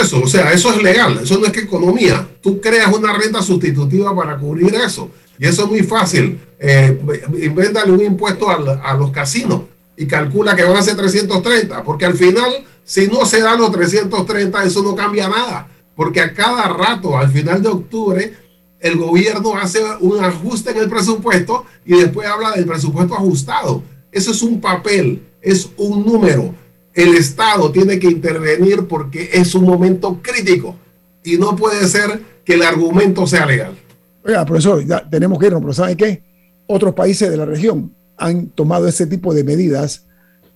[0.00, 2.26] Eso, o sea, eso es legal, eso no es que economía.
[2.40, 5.10] Tú creas una renta sustitutiva para cubrir eso.
[5.38, 6.40] Y eso es muy fácil.
[6.58, 6.98] Eh,
[7.42, 9.62] invéntale un impuesto a los casinos
[9.96, 13.70] y calcula que van a ser 330, porque al final, si no se dan los
[13.70, 18.34] 330, eso no cambia nada, porque a cada rato, al final de octubre,
[18.80, 23.82] el gobierno hace un ajuste en el presupuesto y después habla del presupuesto ajustado.
[24.12, 26.54] Eso es un papel, es un número.
[26.94, 30.76] El Estado tiene que intervenir porque es un momento crítico
[31.24, 33.74] y no puede ser que el argumento sea legal.
[34.24, 36.22] Oiga, profesor, ya tenemos que irnos, pero ¿sabe qué?
[36.66, 40.04] Otros países de la región han tomado ese tipo de medidas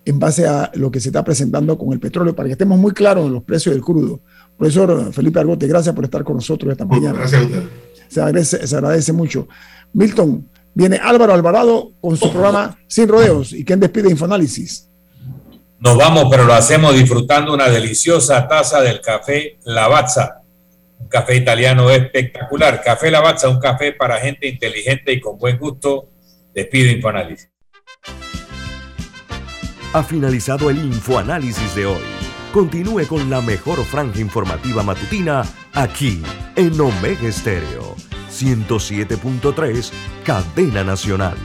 [0.05, 2.93] en base a lo que se está presentando con el petróleo, para que estemos muy
[2.93, 4.20] claros en los precios del crudo.
[4.57, 7.18] Profesor Felipe Argote, gracias por estar con nosotros esta mañana.
[7.18, 7.62] Gracias a usted.
[8.09, 9.49] Se agradece, se agradece mucho.
[9.93, 13.53] Milton, viene Álvaro Alvarado con su programa Sin Rodeos.
[13.53, 14.88] ¿Y quién despide Infoanálisis?
[15.81, 20.43] Nos vamos, pero lo hacemos disfrutando una deliciosa taza del café Lavazza.
[20.99, 22.83] Un café italiano espectacular.
[22.83, 26.11] Café Lavazza, un café para gente inteligente y con buen gusto.
[26.53, 27.51] Despide Infoanálisis.
[29.93, 32.03] Ha finalizado el Infoanálisis de hoy.
[32.53, 36.22] Continúe con la mejor franja informativa matutina aquí
[36.57, 37.95] en Omega Estéreo
[38.31, 39.91] 107.3,
[40.24, 41.37] Cadena Nacional.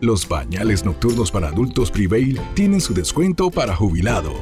[0.00, 4.32] Los pañales nocturnos para adultos Prevail tienen su descuento para jubilado.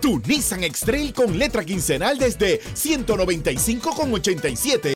[0.00, 4.86] Tu Nissan X-Trail con letra quincenal desde 195,87